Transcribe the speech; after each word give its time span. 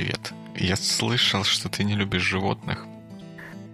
привет. 0.00 0.32
Я 0.56 0.76
слышал, 0.76 1.44
что 1.44 1.68
ты 1.68 1.84
не 1.84 1.94
любишь 1.94 2.22
животных. 2.22 2.86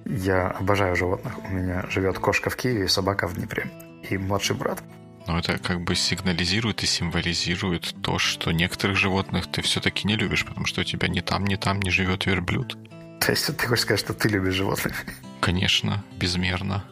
Я 0.04 0.48
обожаю 0.48 0.96
животных. 0.96 1.38
У 1.44 1.52
меня 1.52 1.84
живет 1.88 2.18
кошка 2.18 2.50
в 2.50 2.56
Киеве 2.56 2.86
и 2.86 2.88
собака 2.88 3.28
в 3.28 3.34
Днепре. 3.34 3.70
И 4.10 4.18
младший 4.18 4.56
брат. 4.56 4.82
Но 5.28 5.38
это 5.38 5.58
как 5.58 5.82
бы 5.82 5.94
сигнализирует 5.94 6.82
и 6.82 6.86
символизирует 6.86 7.94
то, 8.02 8.18
что 8.18 8.50
некоторых 8.50 8.96
животных 8.96 9.46
ты 9.46 9.62
все-таки 9.62 10.08
не 10.08 10.16
любишь, 10.16 10.44
потому 10.44 10.66
что 10.66 10.80
у 10.80 10.84
тебя 10.84 11.06
ни 11.06 11.20
там, 11.20 11.44
ни 11.44 11.54
там 11.54 11.80
не 11.80 11.90
живет 11.90 12.26
верблюд. 12.26 12.76
То 13.20 13.30
есть 13.30 13.56
ты 13.56 13.66
хочешь 13.66 13.82
сказать, 13.82 14.00
что 14.00 14.12
ты 14.12 14.28
любишь 14.28 14.54
животных? 14.54 15.04
Конечно, 15.40 16.02
безмерно. 16.18 16.84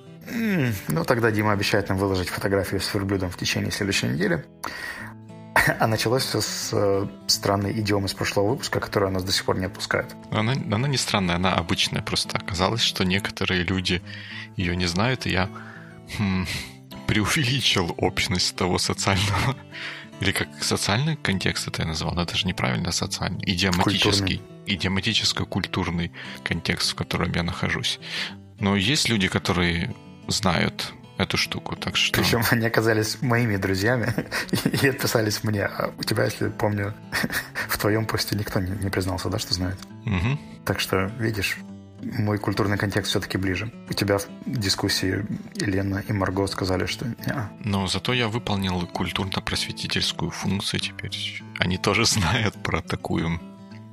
Ну, 0.89 1.05
тогда 1.05 1.33
Дима 1.33 1.53
обещает 1.53 1.89
нам 1.89 1.99
выложить 1.99 2.29
фотографию 2.29 2.81
с 2.81 2.95
верблюдом 2.95 3.31
в 3.31 3.37
течение 3.37 3.73
следующей 3.73 4.07
недели. 4.07 4.45
А 5.81 5.87
началось 5.87 6.25
все 6.25 6.41
с 6.41 6.71
э, 6.73 7.07
странной 7.27 7.73
идиомы 7.73 8.07
из 8.07 8.15
прошлого 8.15 8.51
выпуска, 8.51 8.81
которую 8.81 9.13
нас 9.13 9.25
до 9.25 9.33
сих 9.33 9.45
пор 9.45 9.59
не 9.59 9.67
отпускает. 9.67 10.15
Она, 10.31 10.53
она 10.53 10.89
не 10.89 10.97
странная, 10.97 11.37
она 11.37 11.55
обычная. 11.55 12.03
Просто 12.03 12.39
оказалось, 12.39 12.83
что 12.83 13.05
некоторые 13.05 13.63
люди 13.63 14.03
ее 14.57 14.77
не 14.77 14.87
знают, 14.87 15.27
и 15.27 15.31
я 15.31 15.49
хм, 16.19 16.47
преувеличил 17.07 17.95
общность 17.99 18.57
того 18.57 18.79
социального... 18.79 19.57
Или 20.21 20.31
как 20.31 20.49
социальный 20.63 21.17
контекст 21.17 21.67
это 21.67 21.83
я 21.83 21.89
назвал, 21.89 22.15
но 22.15 22.23
это 22.23 22.37
же 22.37 22.47
неправильно 22.47 22.93
социальный. 22.93 23.43
Идиоматический. 23.47 24.39
Культурный. 24.39 24.41
Идиоматическо-культурный 24.67 26.13
контекст, 26.45 26.93
в 26.93 26.95
котором 26.95 27.33
я 27.33 27.43
нахожусь. 27.43 27.99
Но 28.61 28.77
есть 28.77 29.09
люди, 29.09 29.27
которые 29.27 29.93
знают 30.29 30.95
эту 31.19 31.37
штуку, 31.37 31.77
так 31.77 31.97
что... 31.97 32.21
Причем 32.21 32.43
они 32.51 32.67
оказались 32.67 33.23
моими 33.23 33.57
друзьями 33.57 34.13
и 34.83 34.89
отписались 34.89 35.45
мне. 35.45 35.65
А 35.65 35.93
у 35.99 36.03
тебя, 36.03 36.25
если 36.25 36.49
помню, 36.49 36.95
в 37.69 37.79
твоем 37.79 38.07
посте 38.07 38.37
никто 38.37 38.61
не, 38.61 38.73
не 38.83 38.91
признался, 38.91 39.29
да, 39.29 39.39
что 39.39 39.55
знает? 39.55 39.79
Угу. 40.07 40.39
Так 40.65 40.81
что, 40.81 41.13
видишь, 41.19 41.59
мой 42.03 42.39
культурный 42.39 42.77
контекст 42.77 43.11
все-таки 43.11 43.39
ближе. 43.39 43.73
У 43.89 43.95
тебя 43.95 44.19
в 44.19 44.27
дискуссии 44.47 45.25
Елена 45.55 46.03
и 46.07 46.13
Марго 46.13 46.47
сказали, 46.47 46.87
что 46.87 47.07
не. 47.07 47.51
Но 47.61 47.87
зато 47.87 48.13
я 48.13 48.29
выполнил 48.29 48.87
культурно-просветительскую 48.87 50.31
функцию 50.31 50.81
теперь. 50.81 51.43
Они 51.59 51.79
тоже 51.79 52.05
знают 52.05 52.63
про 52.63 52.83
такую 52.83 53.41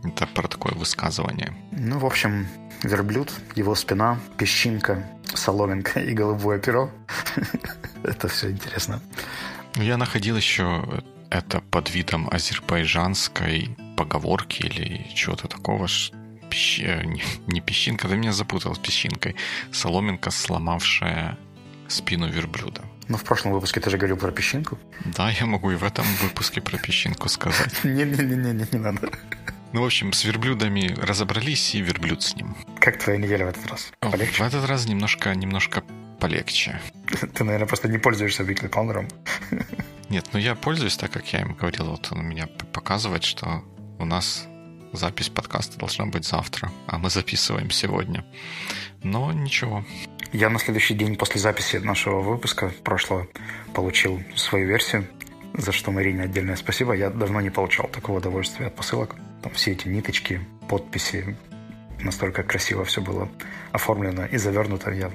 это 0.03 0.25
про 0.25 0.47
такое 0.47 0.73
высказывание. 0.73 1.53
Ну, 1.72 2.00
в 2.00 2.06
общем, 2.06 2.47
верблюд, 2.83 3.31
его 3.56 3.75
спина, 3.75 4.19
песчинка, 4.38 5.08
соломинка 5.33 5.99
и 6.09 6.13
голубое 6.13 6.59
перо. 6.59 6.91
Это 8.03 8.27
все 8.27 8.51
интересно. 8.51 9.01
Я 9.75 9.97
находил 9.97 10.35
еще 10.35 11.03
это 11.29 11.61
под 11.71 11.89
видом 11.89 12.27
азербайджанской 12.29 13.77
поговорки 13.95 14.63
или 14.63 15.07
чего-то 15.13 15.47
такого. 15.47 15.88
Э, 16.79 17.03
не 17.47 17.61
песчинка, 17.61 18.07
ты 18.09 18.17
меня 18.17 18.33
запутал 18.33 18.75
с 18.75 18.79
песчинкой. 18.79 19.35
Соломинка, 19.71 20.31
сломавшая 20.31 21.38
спину 21.88 22.29
верблюда. 22.29 22.81
Ну, 23.07 23.17
в 23.17 23.23
прошлом 23.23 23.53
выпуске 23.53 23.79
ты 23.79 23.89
же 23.89 23.97
говорил 23.97 24.17
про 24.17 24.31
песчинку. 24.31 24.77
Да, 25.05 25.29
я 25.31 25.45
могу 25.45 25.71
и 25.71 25.75
в 25.75 25.83
этом 25.83 26.05
выпуске 26.21 26.61
про 26.61 26.77
песчинку 26.77 27.29
сказать. 27.29 27.73
Не-не-не, 27.83 28.67
не 28.71 28.77
надо. 28.77 29.09
Ну, 29.73 29.81
в 29.81 29.86
общем, 29.86 30.11
с 30.11 30.25
верблюдами 30.25 30.94
разобрались, 31.02 31.75
и 31.75 31.81
верблюд 31.81 32.22
с 32.23 32.36
ним. 32.36 32.55
Как 32.80 32.97
твоя 32.97 33.17
неделя 33.17 33.45
в 33.45 33.50
этот 33.50 33.67
раз? 33.67 33.91
Полегче? 34.00 34.44
В 34.44 34.47
этот 34.47 34.67
раз 34.67 34.86
немножко, 34.86 35.33
немножко 35.33 35.83
полегче. 36.19 36.81
Ты, 37.33 37.44
наверное, 37.44 37.67
просто 37.67 37.88
не 37.88 37.97
пользуешься 37.97 38.44
weekly 38.44 38.67
планером. 38.67 39.08
Нет, 40.09 40.28
ну 40.33 40.39
я 40.39 40.55
пользуюсь, 40.55 40.97
так 40.97 41.11
как 41.11 41.25
я 41.31 41.41
им 41.41 41.53
говорил, 41.53 41.86
вот 41.86 42.09
он 42.11 42.19
у 42.19 42.23
меня 42.23 42.47
показывает, 42.73 43.23
что 43.23 43.63
у 43.97 44.05
нас 44.05 44.45
запись 44.91 45.30
подкаста 45.30 45.80
должна 45.80 46.06
быть 46.06 46.25
завтра, 46.25 46.69
а 46.88 46.97
мы 46.97 47.09
записываем 47.09 47.72
сегодня. 47.72 48.25
Но 49.03 49.31
ничего. 49.31 49.85
Я 50.34 50.50
на 50.50 50.59
следующий 50.59 50.95
день 50.95 51.16
после 51.16 51.40
записи 51.40 51.78
нашего 51.78 52.22
выпуска 52.22 52.74
прошлого 52.84 53.28
получил 53.74 54.22
свою 54.35 54.68
версию, 54.68 55.07
за 55.53 55.72
что 55.72 55.91
Марине 55.91 56.24
отдельное 56.24 56.57
спасибо. 56.57 56.94
Я 56.94 57.09
давно 57.09 57.40
не 57.40 57.50
получал 57.50 57.88
такого 57.88 58.18
удовольствия 58.18 58.68
от 58.68 58.75
посылок. 58.75 59.16
Там 59.41 59.53
все 59.53 59.72
эти 59.72 59.88
ниточки, 59.88 60.41
подписи, 60.69 61.35
настолько 62.00 62.44
красиво 62.44 62.84
все 62.85 63.02
было 63.02 63.29
оформлено 63.72 64.25
и 64.25 64.38
завернуто. 64.38 64.91
Я 64.91 65.12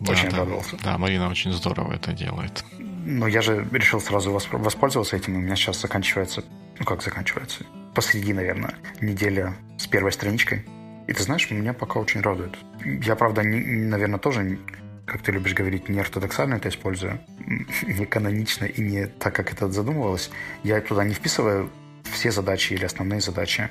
да, 0.00 0.12
очень 0.12 0.30
да, 0.30 0.38
радовался. 0.38 0.76
Да, 0.82 0.98
Марина 0.98 1.30
очень 1.30 1.52
здорово 1.52 1.94
это 1.94 2.12
делает. 2.12 2.64
Но 2.78 3.26
я 3.26 3.42
же 3.42 3.66
решил 3.72 4.00
сразу 4.00 4.30
воспользоваться 4.32 5.16
этим, 5.16 5.36
у 5.36 5.40
меня 5.40 5.56
сейчас 5.56 5.80
заканчивается... 5.80 6.44
Ну, 6.78 6.84
как 6.84 7.02
заканчивается? 7.02 7.64
Посреди, 7.94 8.32
наверное, 8.32 8.74
неделя 9.00 9.54
с 9.78 9.86
первой 9.86 10.12
страничкой. 10.12 10.64
И 11.06 11.12
ты 11.12 11.22
знаешь, 11.22 11.50
меня 11.50 11.72
пока 11.72 12.00
очень 12.00 12.20
радует. 12.20 12.56
Я, 12.84 13.16
правда, 13.16 13.42
не, 13.42 13.60
наверное, 13.60 14.18
тоже, 14.18 14.58
как 15.04 15.22
ты 15.22 15.32
любишь 15.32 15.54
говорить, 15.54 15.88
не 15.88 16.00
ортодоксально 16.00 16.54
это 16.54 16.68
использую, 16.68 17.20
не 17.86 18.06
канонично 18.06 18.64
и 18.64 18.80
не 18.80 19.06
так, 19.06 19.34
как 19.34 19.52
это 19.52 19.70
задумывалось. 19.70 20.30
Я 20.62 20.80
туда 20.80 21.04
не 21.04 21.14
вписываю 21.14 21.70
все 22.12 22.30
задачи 22.30 22.74
или 22.74 22.84
основные 22.84 23.20
задачи. 23.20 23.70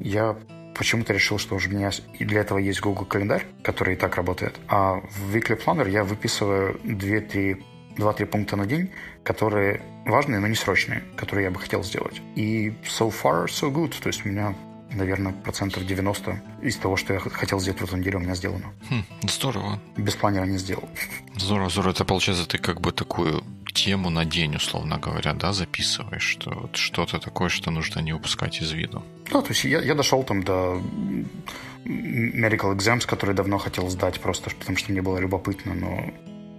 Я 0.00 0.36
почему-то 0.76 1.12
решил, 1.12 1.38
что 1.38 1.54
уже 1.54 1.68
у 1.68 1.72
меня 1.72 1.90
и 2.18 2.24
для 2.24 2.40
этого 2.40 2.58
есть 2.58 2.80
Google 2.80 3.04
календарь, 3.04 3.46
который 3.62 3.94
и 3.94 3.96
так 3.96 4.16
работает. 4.16 4.58
А 4.68 4.94
в 4.94 5.36
Weekly 5.36 5.62
Planner 5.62 5.88
я 5.88 6.04
выписываю 6.04 6.80
2-3 6.84 7.62
2-3 7.96 8.26
пункта 8.26 8.56
на 8.56 8.66
день, 8.66 8.90
которые 9.22 9.82
важные, 10.06 10.40
но 10.40 10.46
не 10.46 10.54
срочные, 10.54 11.02
которые 11.14 11.44
я 11.44 11.50
бы 11.50 11.60
хотел 11.60 11.84
сделать. 11.84 12.22
И 12.36 12.70
so 12.84 13.12
far, 13.12 13.44
so 13.46 13.70
good. 13.70 13.94
То 14.00 14.08
есть 14.08 14.24
у 14.24 14.28
меня 14.30 14.54
наверное, 14.94 15.32
процентов 15.32 15.86
90 15.86 16.42
из 16.62 16.76
того, 16.76 16.96
что 16.96 17.14
я 17.14 17.20
хотел 17.20 17.60
сделать 17.60 17.80
в 17.80 17.84
эту 17.84 17.96
неделю, 17.96 18.18
у 18.18 18.20
меня 18.20 18.34
сделано. 18.34 18.72
Хм, 18.90 19.04
здорово. 19.22 19.80
Без 19.96 20.14
планера 20.14 20.44
не 20.44 20.58
сделал. 20.58 20.88
Здорово, 21.36 21.70
здорово. 21.70 21.92
Это 21.92 22.04
получается, 22.04 22.46
ты 22.46 22.58
как 22.58 22.80
бы 22.80 22.92
такую 22.92 23.42
тему 23.72 24.10
на 24.10 24.24
день, 24.24 24.56
условно 24.56 24.98
говоря, 24.98 25.32
да, 25.32 25.52
записываешь, 25.52 26.22
что 26.22 26.50
вот 26.50 26.76
что-то 26.76 27.18
такое, 27.18 27.48
что 27.48 27.70
нужно 27.70 28.00
не 28.00 28.12
упускать 28.12 28.60
из 28.60 28.72
виду. 28.72 29.02
Да, 29.30 29.40
то 29.40 29.48
есть 29.48 29.64
я, 29.64 29.80
я 29.80 29.94
дошел 29.94 30.22
там 30.22 30.42
до 30.42 30.80
medical 31.84 32.76
exams, 32.76 33.06
которые 33.06 33.34
давно 33.34 33.58
хотел 33.58 33.88
сдать, 33.88 34.20
просто 34.20 34.50
потому 34.50 34.76
что 34.76 34.92
мне 34.92 35.02
было 35.02 35.18
любопытно, 35.18 35.74
но 35.74 36.10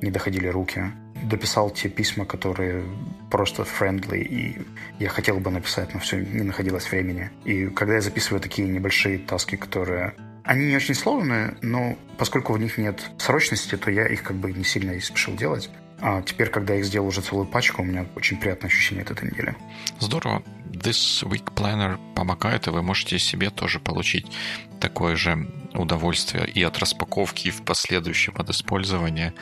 не 0.02 0.12
доходили 0.12 0.48
руки 0.48 0.92
дописал 1.24 1.70
те 1.70 1.90
письма, 1.90 2.26
которые 2.26 2.84
просто 3.32 3.64
friendly, 3.64 4.22
и 4.22 4.62
я 5.00 5.10
хотел 5.10 5.40
бы 5.40 5.52
написать, 5.52 5.94
но 5.94 6.00
все, 6.00 6.18
не 6.18 6.44
находилось 6.44 6.90
времени. 6.92 7.32
И 7.46 7.68
когда 7.68 7.96
я 7.96 8.02
записываю 8.02 8.42
такие 8.42 8.68
небольшие 8.68 9.18
таски, 9.18 9.56
которые 9.56 10.14
они 10.44 10.68
не 10.68 10.76
очень 10.76 10.94
сложные, 10.94 11.56
но 11.62 11.98
поскольку 12.18 12.54
в 12.54 12.60
них 12.60 12.78
нет 12.78 13.10
срочности, 13.18 13.78
то 13.78 13.90
я 13.90 14.06
их 14.08 14.24
как 14.24 14.36
бы 14.36 14.52
не 14.52 14.66
сильно 14.66 14.92
и 14.92 15.00
спешил 15.00 15.36
делать. 15.36 15.70
А 16.06 16.22
теперь, 16.22 16.50
когда 16.50 16.74
я 16.74 16.82
их 16.82 16.86
сделал 16.86 17.08
уже 17.08 17.22
целую 17.22 17.48
пачку, 17.48 17.82
у 17.82 17.86
меня 17.86 18.06
очень 18.18 18.38
приятное 18.38 18.70
ощущение 18.70 19.04
от 19.04 19.12
этой 19.12 19.32
недели. 19.32 19.56
Здорово. 20.00 20.44
This 20.66 21.24
Week 21.24 21.46
Planner 21.56 21.98
помогает, 22.14 22.68
и 22.68 22.72
вы 22.72 22.84
можете 22.84 23.18
себе 23.20 23.50
тоже 23.50 23.80
получить 23.80 24.28
такое 24.82 25.16
же 25.16 25.48
удовольствие 25.74 26.46
и 26.46 26.62
от 26.62 26.78
распаковки, 26.80 27.48
и 27.48 27.52
в 27.52 27.64
последующем 27.64 28.34
от 28.36 28.50
использования 28.50 29.34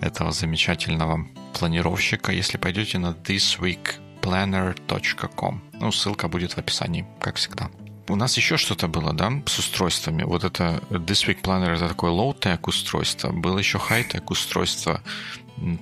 этого 0.00 0.30
замечательного 0.30 1.26
планировщика, 1.52 2.30
если 2.30 2.58
пойдете 2.58 2.98
на 2.98 3.08
thisweekplanner.com. 3.08 5.62
Ну, 5.80 5.90
ссылка 5.90 6.28
будет 6.28 6.52
в 6.52 6.58
описании, 6.58 7.04
как 7.18 7.34
всегда. 7.36 7.70
У 8.08 8.16
нас 8.16 8.36
еще 8.36 8.56
что-то 8.56 8.86
было, 8.86 9.12
да, 9.12 9.32
с 9.46 9.58
устройствами. 9.58 10.24
Вот 10.24 10.44
это 10.44 10.82
This 10.90 11.26
Week 11.26 11.40
Planner 11.42 11.74
это 11.74 11.88
такое 11.88 12.10
low-tech 12.10 12.60
устройство. 12.64 13.32
Было 13.32 13.58
еще 13.58 13.78
high-tech 13.78 14.24
устройство 14.28 15.00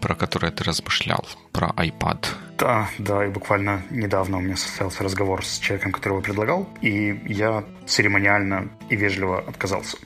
про 0.01 0.15
которое 0.15 0.53
ты 0.53 0.65
размышлял, 0.65 1.27
про 1.53 1.69
iPad. 1.69 2.27
Да, 2.59 2.89
да, 2.99 3.27
и 3.27 3.31
буквально 3.31 3.83
недавно 3.91 4.39
у 4.39 4.41
меня 4.41 4.57
состоялся 4.57 5.03
разговор 5.03 5.45
с 5.45 5.59
человеком, 5.59 5.93
который 5.93 6.13
его 6.13 6.21
предлагал, 6.21 6.69
и 6.81 7.21
я 7.27 7.65
церемониально 7.87 8.71
и 8.89 8.97
вежливо 8.97 9.41
отказался, 9.41 9.97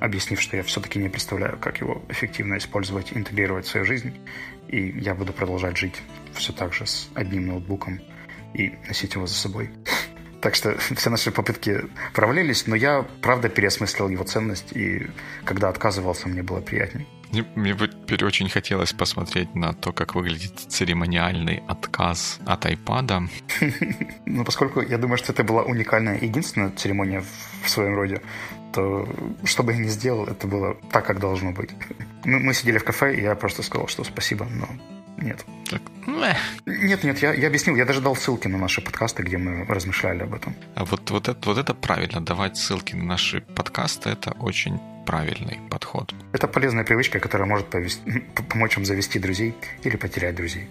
объяснив, 0.00 0.40
что 0.40 0.56
я 0.56 0.62
все-таки 0.62 0.98
не 0.98 1.08
представляю, 1.08 1.58
как 1.58 1.80
его 1.80 2.02
эффективно 2.08 2.56
использовать, 2.56 3.12
интегрировать 3.12 3.66
в 3.66 3.70
свою 3.70 3.86
жизнь, 3.86 4.14
и 4.68 4.80
я 4.98 5.14
буду 5.14 5.32
продолжать 5.32 5.76
жить 5.76 6.02
все 6.34 6.52
так 6.52 6.72
же 6.72 6.86
с 6.86 7.08
одним 7.14 7.48
ноутбуком 7.48 8.00
и 8.54 8.74
носить 8.88 9.14
его 9.14 9.26
за 9.26 9.34
собой. 9.34 9.70
Так 10.42 10.56
что 10.56 10.76
все 10.96 11.08
наши 11.10 11.30
попытки 11.30 11.84
провалились, 12.12 12.66
но 12.66 12.76
я, 12.76 13.06
правда, 13.22 13.48
переосмыслил 13.48 14.08
его 14.08 14.24
ценность, 14.24 14.72
и 14.72 15.06
когда 15.44 15.68
отказывался, 15.68 16.28
мне 16.28 16.42
было 16.42 16.60
приятнее. 16.60 17.06
Мне, 17.30 17.46
мне 17.54 17.74
бы 17.74 17.88
теперь 17.88 18.24
очень 18.26 18.50
хотелось 18.50 18.92
посмотреть 18.92 19.54
на 19.54 19.72
то, 19.72 19.92
как 19.92 20.14
выглядит 20.14 20.58
церемониальный 20.58 21.62
отказ 21.66 22.38
от 22.44 22.66
iPad. 22.66 23.30
Ну, 24.26 24.44
поскольку 24.44 24.80
я 24.80 24.98
думаю, 24.98 25.18
что 25.18 25.32
это 25.32 25.44
была 25.44 25.62
уникальная, 25.62 26.18
единственная 26.18 26.70
церемония 26.70 27.22
в 27.62 27.68
своем 27.68 27.94
роде, 27.96 28.22
то 28.72 29.06
что 29.44 29.62
бы 29.62 29.72
я 29.72 29.78
ни 29.78 29.88
сделал, 29.88 30.26
это 30.26 30.46
было 30.46 30.76
так, 30.90 31.06
как 31.06 31.20
должно 31.20 31.52
быть. 31.52 31.70
Мы, 32.24 32.38
мы 32.38 32.54
сидели 32.54 32.78
в 32.78 32.84
кафе, 32.84 33.14
и 33.16 33.22
я 33.22 33.34
просто 33.34 33.62
сказал, 33.62 33.88
что 33.88 34.04
спасибо, 34.04 34.46
но 34.46 34.68
Нет. 35.16 35.44
Так, 35.70 35.82
Нет, 36.66 37.04
нет, 37.04 37.22
я, 37.22 37.32
я 37.32 37.46
объяснил, 37.48 37.76
я 37.76 37.84
даже 37.84 38.00
дал 38.00 38.16
ссылки 38.16 38.48
на 38.48 38.58
наши 38.58 38.82
подкасты, 38.82 39.22
где 39.22 39.38
мы 39.38 39.64
размышляли 39.64 40.22
об 40.22 40.34
этом. 40.34 40.54
А 40.74 40.84
вот, 40.84 41.10
вот, 41.10 41.28
это, 41.28 41.48
вот 41.48 41.58
это 41.58 41.74
правильно, 41.74 42.20
давать 42.20 42.56
ссылки 42.56 42.94
на 42.94 43.04
наши 43.04 43.40
подкасты, 43.40 44.10
это 44.10 44.32
очень 44.32 44.80
правильный 45.06 45.60
подход. 45.70 46.14
Это 46.32 46.48
полезная 46.48 46.84
привычка, 46.84 47.20
которая 47.20 47.48
может 47.48 47.68
повести, 47.68 48.02
помочь 48.48 48.76
вам 48.76 48.84
завести 48.84 49.18
друзей 49.18 49.54
или 49.82 49.96
потерять 49.96 50.34
друзей. 50.34 50.68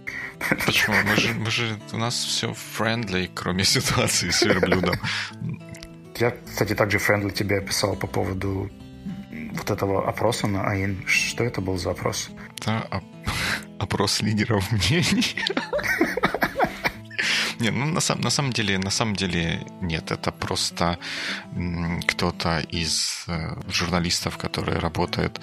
Почему? 0.65 0.95
Мы 1.07 1.15
же, 1.15 1.33
мы 1.33 1.51
же, 1.51 1.79
у 1.93 1.97
нас 1.97 2.15
все 2.15 2.53
friendly, 2.53 3.29
кроме 3.33 3.63
ситуации 3.63 4.29
с 4.29 4.41
верблюдом. 4.41 4.95
Я, 6.17 6.31
кстати, 6.45 6.75
также 6.75 6.99
friendly 6.99 7.31
тебе 7.31 7.61
писал 7.61 7.95
по 7.95 8.07
поводу 8.07 8.69
вот 9.53 9.71
этого 9.71 10.07
опроса 10.07 10.47
на 10.47 10.67
AIN. 10.67 11.03
Что 11.07 11.43
это 11.43 11.61
был 11.61 11.77
за 11.77 11.91
опрос? 11.91 12.29
Это 12.59 12.81
опрос 12.81 13.11
лидеров 14.21 14.71
мнений. 14.71 15.35
Не, 17.59 17.71
ну 17.71 17.85
на, 17.85 18.01
сам, 18.01 18.21
на 18.21 18.31
самом 18.31 18.51
деле, 18.51 18.79
на 18.79 18.89
самом 18.89 19.15
деле 19.15 19.61
нет, 19.81 20.11
это 20.11 20.31
просто 20.31 20.97
кто-то 22.07 22.59
из 22.59 23.25
э, 23.27 23.55
журналистов, 23.69 24.37
которые 24.37 24.79
работают 24.79 25.39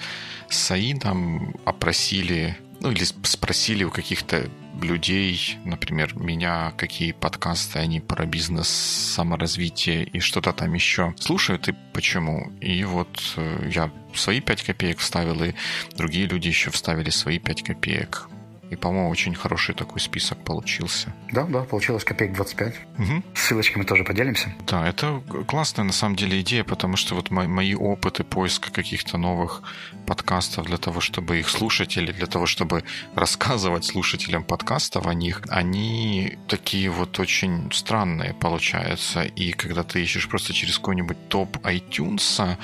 с 0.49 0.71
Аином, 0.71 1.55
опросили, 1.65 2.57
ну 2.79 2.91
или 2.91 3.03
спросили 3.03 3.83
у 3.83 3.91
каких-то 3.91 4.49
людей, 4.81 5.57
например, 5.65 6.15
меня, 6.15 6.71
какие 6.77 7.11
подкасты 7.11 7.79
они 7.79 7.99
про 7.99 8.25
бизнес, 8.25 8.69
саморазвитие 8.69 10.03
и 10.03 10.19
что-то 10.19 10.53
там 10.53 10.73
еще 10.73 11.13
слушают 11.19 11.67
и 11.67 11.75
почему. 11.93 12.51
И 12.61 12.83
вот 12.83 13.33
э, 13.35 13.69
я 13.73 13.91
свои 14.13 14.39
5 14.39 14.63
копеек 14.63 14.99
вставил, 14.99 15.43
и 15.43 15.53
другие 15.97 16.27
люди 16.27 16.47
еще 16.47 16.71
вставили 16.71 17.09
свои 17.09 17.39
5 17.39 17.63
копеек. 17.63 18.29
И, 18.69 18.75
по-моему, 18.75 19.09
очень 19.09 19.35
хороший 19.35 19.73
такой 19.73 19.99
список 19.99 20.43
получился. 20.43 21.13
Да, 21.31 21.45
да, 21.45 21.61
получилось 21.61 22.03
копеек 22.03 22.33
25. 22.33 22.75
Угу. 22.97 23.23
Ссылочками 23.35 23.83
тоже 23.83 24.03
поделимся. 24.03 24.53
Да, 24.67 24.87
это 24.87 25.21
классная 25.47 25.85
на 25.85 25.93
самом 25.93 26.15
деле 26.15 26.39
идея, 26.41 26.63
потому 26.63 26.95
что 26.95 27.15
вот 27.15 27.31
мои 27.31 27.73
опыты 27.73 28.23
поиска 28.23 28.71
каких-то 28.71 29.17
новых 29.17 29.63
подкастов 30.05 30.67
для 30.67 30.77
того, 30.77 31.01
чтобы 31.01 31.39
их 31.39 31.49
слушать 31.49 31.97
или 31.97 32.11
для 32.11 32.27
того, 32.27 32.45
чтобы 32.45 32.83
рассказывать 33.15 33.85
слушателям 33.85 34.43
подкастов 34.43 35.07
о 35.07 35.13
них, 35.13 35.41
они 35.49 36.37
такие 36.47 36.89
вот 36.89 37.19
очень 37.19 37.71
странные 37.71 38.33
получаются. 38.33 39.23
И 39.23 39.51
когда 39.51 39.83
ты 39.83 40.01
ищешь 40.03 40.27
просто 40.27 40.53
через 40.53 40.77
какой-нибудь 40.77 41.29
топ 41.29 41.57
iTunes, 41.65 42.57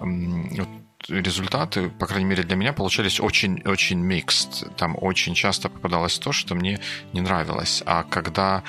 вот 0.00 0.68
результаты, 1.08 1.88
по 1.88 2.06
крайней 2.06 2.26
мере 2.26 2.42
для 2.42 2.56
меня, 2.56 2.72
получались 2.72 3.20
очень-очень 3.20 4.04
mixed. 4.04 4.74
Там 4.76 4.96
очень 5.00 5.34
часто 5.34 5.68
попадалось 5.68 6.18
то, 6.18 6.32
что 6.32 6.54
мне 6.54 6.78
не 7.12 7.20
нравилось. 7.20 7.82
А 7.86 8.02
когда 8.02 8.62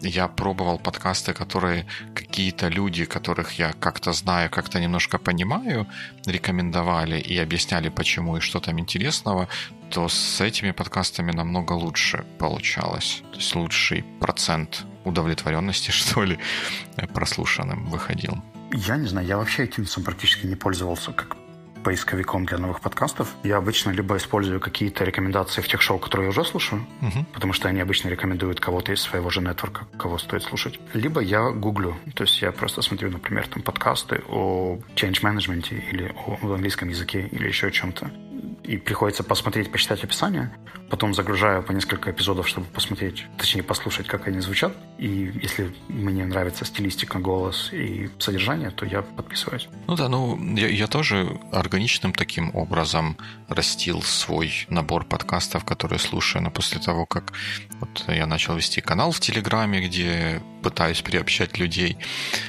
я 0.00 0.28
пробовал 0.28 0.78
подкасты, 0.78 1.32
которые 1.32 1.86
какие-то 2.14 2.68
люди, 2.68 3.04
которых 3.04 3.58
я 3.58 3.72
как-то 3.72 4.12
знаю, 4.12 4.50
как-то 4.50 4.80
немножко 4.80 5.18
понимаю, 5.18 5.86
рекомендовали 6.26 7.18
и 7.18 7.38
объясняли, 7.38 7.88
почему 7.88 8.36
и 8.36 8.40
что 8.40 8.60
там 8.60 8.78
интересного, 8.78 9.48
то 9.90 10.08
с 10.08 10.40
этими 10.40 10.72
подкастами 10.72 11.32
намного 11.32 11.72
лучше 11.72 12.24
получалось. 12.38 13.22
То 13.32 13.38
есть 13.38 13.54
лучший 13.54 14.04
процент 14.20 14.84
удовлетворенности, 15.04 15.90
что 15.92 16.24
ли, 16.24 16.38
прослушанным 17.14 17.86
выходил. 17.86 18.42
Я 18.72 18.96
не 18.96 19.06
знаю, 19.06 19.26
я 19.26 19.36
вообще 19.36 19.66
iTunes 19.66 20.02
практически 20.02 20.46
не 20.46 20.56
пользовался 20.56 21.12
как 21.12 21.36
поисковиком 21.84 22.46
для 22.46 22.58
новых 22.58 22.80
подкастов. 22.80 23.34
Я 23.44 23.58
обычно 23.58 23.90
либо 23.90 24.16
использую 24.16 24.58
какие-то 24.58 25.04
рекомендации 25.04 25.60
в 25.60 25.68
тех 25.68 25.80
шоу, 25.82 25.98
которые 25.98 26.26
я 26.26 26.30
уже 26.30 26.44
слушаю, 26.44 26.86
угу. 27.00 27.24
потому 27.32 27.52
что 27.52 27.68
они 27.68 27.80
обычно 27.80 28.08
рекомендуют 28.08 28.58
кого-то 28.58 28.92
из 28.92 29.02
своего 29.02 29.30
же 29.30 29.40
нетворка, 29.40 29.86
кого 29.96 30.18
стоит 30.18 30.42
слушать. 30.42 30.80
Либо 30.94 31.20
я 31.20 31.50
гуглю, 31.50 31.96
то 32.14 32.24
есть 32.24 32.42
я 32.42 32.50
просто 32.50 32.82
смотрю, 32.82 33.10
например, 33.10 33.46
там 33.46 33.62
подкасты 33.62 34.22
о 34.28 34.78
change 34.96 35.22
management 35.22 35.72
или 35.90 36.12
о 36.26 36.54
английском 36.54 36.88
языке 36.88 37.28
или 37.30 37.46
еще 37.46 37.68
о 37.68 37.70
чем-то 37.70 38.10
и 38.64 38.76
приходится 38.76 39.22
посмотреть, 39.22 39.70
почитать 39.70 40.02
описание. 40.02 40.50
Потом 40.90 41.14
загружаю 41.14 41.62
по 41.62 41.72
несколько 41.72 42.10
эпизодов, 42.10 42.48
чтобы 42.48 42.66
посмотреть, 42.66 43.26
точнее 43.36 43.62
послушать, 43.62 44.06
как 44.06 44.26
они 44.26 44.40
звучат. 44.40 44.74
И 44.98 45.32
если 45.42 45.74
мне 45.88 46.24
нравится 46.24 46.64
стилистика, 46.64 47.18
голос 47.18 47.70
и 47.72 48.10
содержание, 48.18 48.70
то 48.70 48.86
я 48.86 49.02
подписываюсь. 49.02 49.68
Ну 49.86 49.96
да, 49.96 50.08
ну 50.08 50.38
я, 50.56 50.68
я 50.68 50.86
тоже 50.86 51.38
органичным 51.52 52.12
таким 52.12 52.54
образом 52.54 53.16
растил 53.48 54.02
свой 54.02 54.66
набор 54.68 55.04
подкастов, 55.04 55.64
которые 55.64 55.98
слушаю. 55.98 56.42
Но 56.42 56.50
после 56.50 56.80
того, 56.80 57.06
как 57.06 57.32
вот 57.80 58.04
я 58.08 58.26
начал 58.26 58.56
вести 58.56 58.80
канал 58.80 59.12
в 59.12 59.20
Телеграме, 59.20 59.86
где 59.86 60.40
пытаюсь 60.64 61.02
приобщать 61.02 61.58
людей 61.58 61.98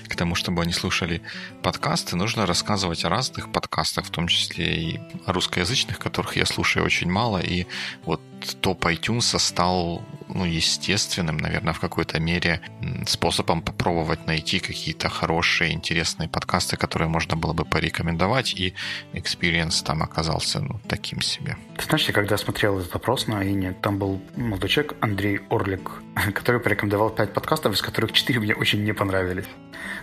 к 0.07 0.15
тому, 0.15 0.35
чтобы 0.35 0.61
они 0.61 0.71
слушали 0.71 1.21
подкасты, 1.61 2.15
нужно 2.15 2.45
рассказывать 2.45 3.03
о 3.03 3.09
разных 3.09 3.51
подкастах, 3.51 4.05
в 4.05 4.09
том 4.09 4.29
числе 4.29 4.65
и 4.65 4.99
о 5.25 5.33
русскоязычных, 5.33 5.99
которых 5.99 6.37
я 6.37 6.45
слушаю 6.45 6.85
очень 6.85 7.11
мало, 7.11 7.39
и 7.39 7.65
вот 8.05 8.21
топ 8.61 8.85
iTunes 8.85 9.39
стал, 9.39 10.01
ну, 10.27 10.45
естественным, 10.45 11.37
наверное, 11.37 11.73
в 11.73 11.79
какой-то 11.79 12.19
мере 12.19 12.61
способом 13.07 13.61
попробовать 13.61 14.27
найти 14.27 14.59
какие-то 14.59 15.09
хорошие, 15.09 15.73
интересные 15.73 16.29
подкасты, 16.29 16.77
которые 16.77 17.07
можно 17.07 17.35
было 17.35 17.53
бы 17.53 17.65
порекомендовать, 17.65 18.53
и 18.53 18.73
experience 19.13 19.83
там 19.83 20.01
оказался, 20.03 20.59
ну, 20.59 20.79
таким 20.87 21.21
себе. 21.21 21.57
Ты 21.77 21.85
знаешь, 21.85 22.07
я 22.07 22.13
когда 22.13 22.37
смотрел 22.37 22.79
этот 22.79 22.95
опрос 22.95 23.27
на 23.27 23.43
Ине, 23.43 23.73
там 23.73 23.97
был 23.97 24.21
молодой 24.35 24.69
человек 24.69 24.95
Андрей 25.01 25.39
Орлик, 25.49 25.91
который 26.33 26.59
порекомендовал 26.59 27.09
пять 27.09 27.33
подкастов, 27.33 27.73
из 27.73 27.81
которых 27.81 28.11
четыре 28.11 28.39
мне 28.39 28.55
очень 28.55 28.83
не 28.83 28.93
понравились. 28.93 29.45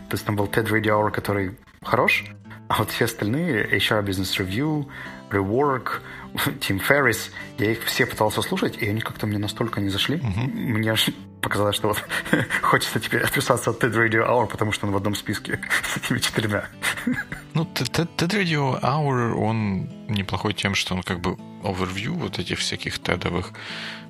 То 0.08 0.14
есть 0.14 0.24
там 0.24 0.36
был 0.36 0.46
TED 0.46 0.68
Radio 0.68 1.00
Hour, 1.00 1.10
который 1.10 1.56
хорош, 1.82 2.24
а 2.68 2.78
вот 2.78 2.90
все 2.90 3.04
остальные, 3.04 3.66
HR 3.66 4.02
Business 4.02 4.38
Review, 4.38 4.88
Rework, 5.32 6.00
Тим 6.60 6.78
Феррис, 6.78 7.30
я 7.58 7.72
их 7.72 7.84
все 7.84 8.06
пытался 8.06 8.42
слушать, 8.42 8.76
и 8.78 8.88
они 8.88 9.00
как-то 9.00 9.26
мне 9.26 9.38
настолько 9.38 9.80
не 9.80 9.88
зашли. 9.88 10.16
Угу. 10.16 10.40
Мне 10.54 10.92
аж 10.92 11.10
показалось, 11.40 11.76
что 11.76 11.88
вот 11.88 12.02
хочется 12.62 13.00
теперь 13.00 13.22
отписаться 13.22 13.70
от 13.70 13.82
TED 13.82 13.94
Radio 13.94 14.28
Hour, 14.28 14.46
потому 14.48 14.72
что 14.72 14.86
он 14.86 14.92
в 14.92 14.96
одном 14.96 15.14
списке 15.14 15.60
с 15.82 15.96
этими 15.96 16.18
четырьмя. 16.18 16.68
Ну, 17.54 17.64
TED 17.64 18.08
Radio 18.16 18.80
Hour, 18.80 19.34
он 19.34 19.88
неплохой 20.08 20.54
тем, 20.54 20.74
что 20.74 20.94
он 20.94 21.02
как 21.02 21.20
бы 21.20 21.36
overview 21.62 22.12
вот 22.12 22.38
этих 22.38 22.58
всяких 22.58 22.98
тедовых 22.98 23.52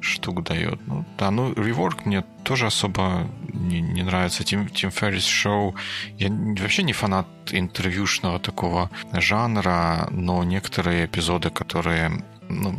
штук 0.01 0.43
дает. 0.43 0.79
Ну, 0.87 1.05
да, 1.19 1.31
ну, 1.31 1.53
Rework 1.53 2.03
мне 2.05 2.25
тоже 2.45 2.67
особо 2.67 3.29
не, 3.53 3.81
не 3.81 4.03
нравится. 4.03 4.45
Тим, 4.45 4.69
Тим 4.69 4.91
Феррис 4.91 5.27
шоу. 5.27 5.75
Я 6.19 6.31
вообще 6.31 6.83
не 6.83 6.93
фанат 6.93 7.27
интервьюшного 7.51 8.39
такого 8.39 8.91
жанра, 9.13 10.09
но 10.11 10.45
некоторые 10.45 11.07
эпизоды, 11.07 11.51
которые 11.51 12.25
ну, 12.49 12.75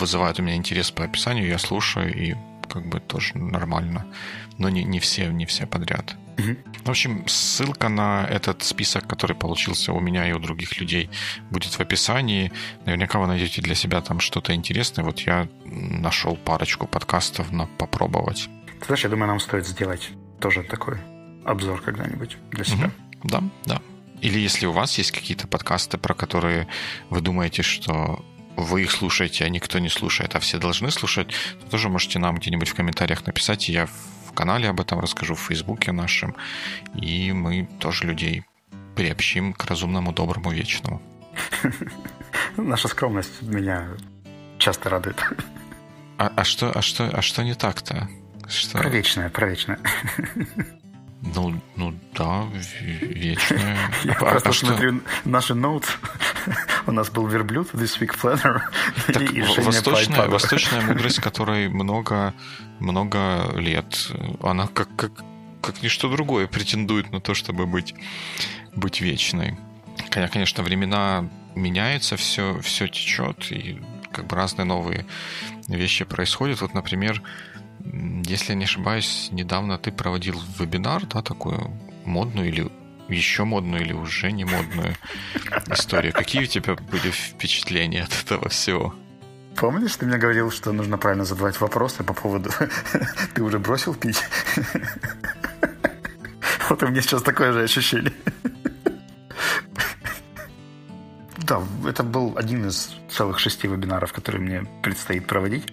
вызывают 0.00 0.40
у 0.40 0.42
меня 0.42 0.56
интерес 0.56 0.90
по 0.90 1.04
описанию, 1.04 1.46
я 1.46 1.58
слушаю 1.58 2.14
и 2.14 2.34
как 2.70 2.86
бы 2.86 3.00
тоже 3.00 3.36
нормально. 3.36 4.06
Но 4.58 4.68
не, 4.68 4.84
не 4.84 5.00
все, 5.00 5.28
не 5.30 5.46
все 5.46 5.66
подряд. 5.66 6.16
В 6.84 6.90
общем, 6.90 7.28
ссылка 7.28 7.88
на 7.88 8.26
этот 8.26 8.62
список, 8.62 9.06
который 9.06 9.36
получился 9.36 9.92
у 9.92 10.00
меня 10.00 10.28
и 10.28 10.32
у 10.32 10.38
других 10.38 10.80
людей, 10.80 11.10
будет 11.50 11.72
в 11.72 11.80
описании. 11.80 12.50
Наверняка 12.86 13.18
вы 13.18 13.26
найдете 13.26 13.60
для 13.60 13.74
себя 13.74 14.00
там 14.00 14.20
что-то 14.20 14.54
интересное. 14.54 15.04
Вот 15.04 15.20
я 15.20 15.48
нашел 15.64 16.36
парочку 16.36 16.86
подкастов 16.86 17.52
на 17.52 17.66
попробовать. 17.66 18.48
Ты 18.78 18.86
знаешь, 18.86 19.04
я 19.04 19.10
думаю, 19.10 19.28
нам 19.28 19.40
стоит 19.40 19.66
сделать 19.66 20.10
тоже 20.40 20.62
такой 20.62 20.98
обзор 21.44 21.82
когда-нибудь 21.82 22.38
для 22.50 22.64
себя. 22.64 22.86
Угу. 22.86 23.28
Да, 23.28 23.42
да. 23.66 23.82
Или 24.22 24.38
если 24.38 24.66
у 24.66 24.72
вас 24.72 24.96
есть 24.98 25.12
какие-то 25.12 25.46
подкасты, 25.46 25.98
про 25.98 26.14
которые 26.14 26.66
вы 27.10 27.20
думаете, 27.20 27.62
что 27.62 28.24
вы 28.64 28.82
их 28.82 28.90
слушаете, 28.90 29.44
а 29.44 29.48
никто 29.48 29.78
не 29.78 29.88
слушает, 29.88 30.34
а 30.34 30.40
все 30.40 30.58
должны 30.58 30.90
слушать, 30.90 31.28
то 31.60 31.70
тоже 31.70 31.88
можете 31.88 32.18
нам 32.18 32.36
где-нибудь 32.36 32.68
в 32.68 32.74
комментариях 32.74 33.26
написать, 33.26 33.68
и 33.68 33.72
я 33.72 33.86
в 33.86 34.32
канале 34.32 34.68
об 34.68 34.80
этом 34.80 35.00
расскажу, 35.00 35.34
в 35.34 35.40
Фейсбуке 35.40 35.92
нашем, 35.92 36.34
и 36.94 37.32
мы 37.32 37.68
тоже 37.78 38.06
людей 38.06 38.44
приобщим 38.96 39.52
к 39.52 39.64
разумному, 39.66 40.12
доброму, 40.12 40.50
вечному. 40.50 41.02
Наша 42.56 42.88
скромность 42.88 43.42
меня 43.42 43.88
часто 44.58 44.90
радует. 44.90 45.22
А, 46.18 46.32
а, 46.36 46.44
что, 46.44 46.70
а, 46.72 46.82
что, 46.82 47.08
а 47.08 47.22
что 47.22 47.42
не 47.42 47.54
так-то? 47.54 48.08
Что... 48.46 48.78
Про 48.78 48.88
вечное, 48.90 49.30
про 49.30 49.48
вечное. 49.48 49.78
Ну, 51.22 51.60
ну 51.76 51.94
да, 52.14 52.46
вечное. 53.00 53.78
Я 54.04 54.12
а, 54.12 54.16
просто 54.16 54.48
а 54.48 54.52
смотрю 54.52 55.00
что? 55.00 55.28
наши 55.28 55.54
ноут. 55.54 55.98
У 56.86 56.92
нас 56.92 57.10
был 57.10 57.26
верблюд, 57.26 57.72
This 57.74 58.00
Week 58.00 58.16
Planner. 58.20 58.60
Так, 59.12 59.32
и 59.32 59.42
восточная, 59.42 60.28
восточная 60.28 60.80
мудрость, 60.82 61.20
которой 61.20 61.68
много, 61.68 62.34
много 62.78 63.52
лет, 63.56 64.12
она 64.42 64.66
как, 64.66 64.88
как, 64.96 65.12
как 65.60 65.82
ничто 65.82 66.08
другое 66.08 66.46
претендует 66.46 67.12
на 67.12 67.20
то, 67.20 67.34
чтобы 67.34 67.66
быть, 67.66 67.94
быть 68.74 69.00
вечной. 69.00 69.56
Конечно, 70.10 70.62
времена 70.62 71.28
меняются, 71.54 72.16
все, 72.16 72.60
все 72.60 72.88
течет, 72.88 73.50
и 73.50 73.80
как 74.12 74.26
бы 74.26 74.36
разные 74.36 74.64
новые 74.64 75.04
вещи 75.68 76.04
происходят. 76.04 76.60
Вот, 76.60 76.74
например, 76.74 77.22
если 78.24 78.52
я 78.52 78.54
не 78.54 78.64
ошибаюсь, 78.64 79.28
недавно 79.30 79.78
ты 79.78 79.92
проводил 79.92 80.40
вебинар, 80.58 81.06
да, 81.06 81.22
такую 81.22 81.70
модную 82.04 82.48
или 82.48 82.70
еще 83.10 83.44
модную 83.44 83.82
или 83.82 83.92
уже 83.92 84.32
не 84.32 84.44
модную 84.44 84.96
историю. 85.68 86.12
Какие 86.12 86.44
у 86.44 86.46
тебя 86.46 86.74
были 86.74 87.10
впечатления 87.10 88.04
от 88.04 88.12
этого 88.24 88.48
всего? 88.48 88.94
Помнишь, 89.56 89.96
ты 89.96 90.06
мне 90.06 90.16
говорил, 90.16 90.50
что 90.50 90.72
нужно 90.72 90.96
правильно 90.96 91.24
задавать 91.24 91.60
вопросы 91.60 92.02
по 92.02 92.14
поводу 92.14 92.50
«ты 93.34 93.42
уже 93.42 93.58
бросил 93.58 93.94
пить?» 93.94 94.22
Вот 96.68 96.84
у 96.84 96.86
меня 96.86 97.02
сейчас 97.02 97.22
такое 97.22 97.52
же 97.52 97.64
ощущение. 97.64 98.12
Да, 101.38 101.60
это 101.84 102.04
был 102.04 102.34
один 102.36 102.68
из 102.68 102.94
целых 103.10 103.40
шести 103.40 103.66
вебинаров, 103.66 104.12
которые 104.12 104.40
мне 104.40 104.64
предстоит 104.80 105.26
проводить. 105.26 105.66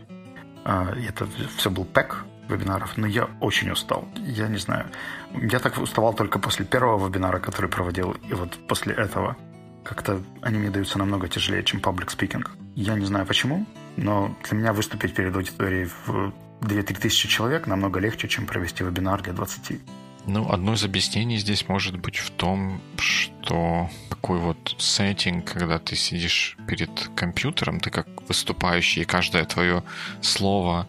А, 0.66 0.96
это 0.96 1.30
все 1.58 1.70
был 1.70 1.86
пэк 1.86 2.26
вебинаров, 2.50 2.98
но 2.98 3.08
я 3.08 3.30
очень 3.40 3.72
устал. 3.72 4.08
Я 4.18 4.48
не 4.48 4.58
знаю. 4.58 4.90
Я 5.34 5.60
так 5.60 5.78
уставал 5.78 6.14
только 6.14 6.40
после 6.40 6.66
первого 6.66 7.08
вебинара, 7.08 7.40
который 7.40 7.70
проводил, 7.70 8.12
и 8.30 8.34
вот 8.34 8.58
после 8.68 8.94
этого 8.94 9.36
как-то 9.84 10.22
они 10.42 10.58
мне 10.58 10.70
даются 10.70 10.98
намного 10.98 11.28
тяжелее, 11.28 11.64
чем 11.64 11.80
паблик 11.80 12.12
спикинг. 12.12 12.52
Я 12.76 12.96
не 12.96 13.06
знаю 13.06 13.26
почему, 13.26 13.66
но 13.96 14.36
для 14.48 14.58
меня 14.58 14.74
выступить 14.74 15.14
перед 15.14 15.36
аудиторией 15.36 15.90
в 16.06 16.34
2-3 16.62 17.00
тысячи 17.00 17.28
человек 17.28 17.68
намного 17.68 18.00
легче, 18.00 18.28
чем 18.28 18.46
провести 18.46 18.84
вебинар 18.84 19.22
для 19.22 19.34
20. 19.34 19.80
Ну, 20.28 20.52
одно 20.52 20.74
из 20.74 20.84
объяснений 20.84 21.38
здесь 21.38 21.70
может 21.70 21.98
быть 21.98 22.18
в 22.18 22.32
том, 22.32 22.82
что 22.98 23.90
такой 24.10 24.40
вот 24.40 24.76
сеттинг, 24.78 25.46
когда 25.46 25.80
ты 25.80 25.96
сидишь 25.96 26.58
перед 26.68 26.90
компьютером, 27.16 27.80
ты 27.80 27.92
как 27.92 28.08
выступающий, 28.28 29.02
и 29.02 29.06
каждое 29.06 29.46
твое 29.46 29.84
слово 30.22 30.88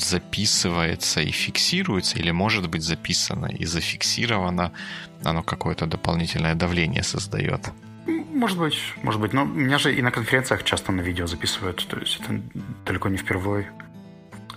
записывается 0.00 1.20
и 1.20 1.30
фиксируется, 1.30 2.18
или 2.18 2.30
может 2.30 2.68
быть 2.68 2.82
записано 2.82 3.46
и 3.46 3.64
зафиксировано, 3.64 4.72
оно 5.24 5.42
какое-то 5.42 5.86
дополнительное 5.86 6.54
давление 6.54 7.02
создает. 7.02 7.70
Может 8.06 8.58
быть, 8.58 8.78
может 9.02 9.20
быть. 9.20 9.32
Но 9.32 9.44
меня 9.44 9.78
же 9.78 9.94
и 9.94 10.02
на 10.02 10.10
конференциях 10.10 10.64
часто 10.64 10.90
на 10.92 11.00
видео 11.00 11.26
записывают. 11.26 11.86
То 11.86 11.98
есть 11.98 12.20
это 12.20 12.40
далеко 12.84 13.08
не 13.08 13.16
впервые 13.16 13.70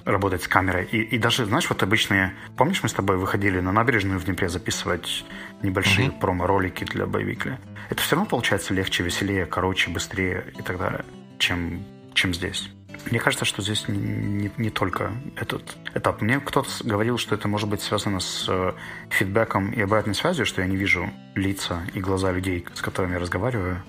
работать 0.05 0.43
с 0.43 0.47
камерой. 0.47 0.85
И, 0.91 1.01
и 1.01 1.17
даже, 1.17 1.45
знаешь, 1.45 1.69
вот 1.69 1.83
обычные... 1.83 2.33
Помнишь, 2.57 2.81
мы 2.83 2.89
с 2.89 2.93
тобой 2.93 3.17
выходили 3.17 3.59
на 3.59 3.71
набережную 3.71 4.19
в 4.19 4.25
Днепре 4.25 4.49
записывать 4.49 5.25
небольшие 5.61 6.07
mm-hmm. 6.07 6.19
промо-ролики 6.19 6.83
для 6.83 7.05
боевикля? 7.05 7.59
Это 7.89 8.01
все 8.01 8.15
равно 8.15 8.29
получается 8.29 8.73
легче, 8.73 9.03
веселее, 9.03 9.45
короче, 9.45 9.89
быстрее 9.89 10.45
и 10.57 10.61
так 10.61 10.77
далее, 10.77 11.05
чем, 11.39 11.83
чем 12.13 12.33
здесь. 12.33 12.69
Мне 13.09 13.19
кажется, 13.19 13.45
что 13.45 13.61
здесь 13.61 13.87
не, 13.87 13.97
не, 13.97 14.51
не 14.57 14.69
только 14.69 15.11
этот 15.35 15.77
этап. 15.93 16.21
Мне 16.21 16.39
кто-то 16.39 16.69
говорил, 16.83 17.17
что 17.17 17.35
это 17.35 17.47
может 17.47 17.69
быть 17.69 17.81
связано 17.81 18.19
с 18.19 18.45
э, 18.47 18.73
фидбэком 19.09 19.71
и 19.71 19.81
обратной 19.81 20.15
связью, 20.15 20.45
что 20.45 20.61
я 20.61 20.67
не 20.67 20.75
вижу 20.75 21.09
лица 21.35 21.83
и 21.93 21.99
глаза 21.99 22.31
людей, 22.31 22.65
с 22.73 22.81
которыми 22.81 23.13
я 23.13 23.19
разговариваю, 23.19 23.83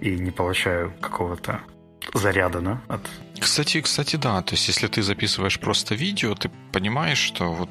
и 0.00 0.16
не 0.18 0.30
получаю 0.30 0.92
какого-то 1.00 1.60
заряда, 2.14 2.60
да, 2.60 2.80
от 2.88 3.00
кстати, 3.38 3.80
кстати, 3.80 4.16
да. 4.16 4.42
То 4.42 4.54
есть, 4.54 4.68
если 4.68 4.86
ты 4.86 5.02
записываешь 5.02 5.60
просто 5.60 5.94
видео, 5.94 6.34
ты 6.34 6.50
понимаешь, 6.72 7.18
что 7.18 7.52
вот 7.52 7.68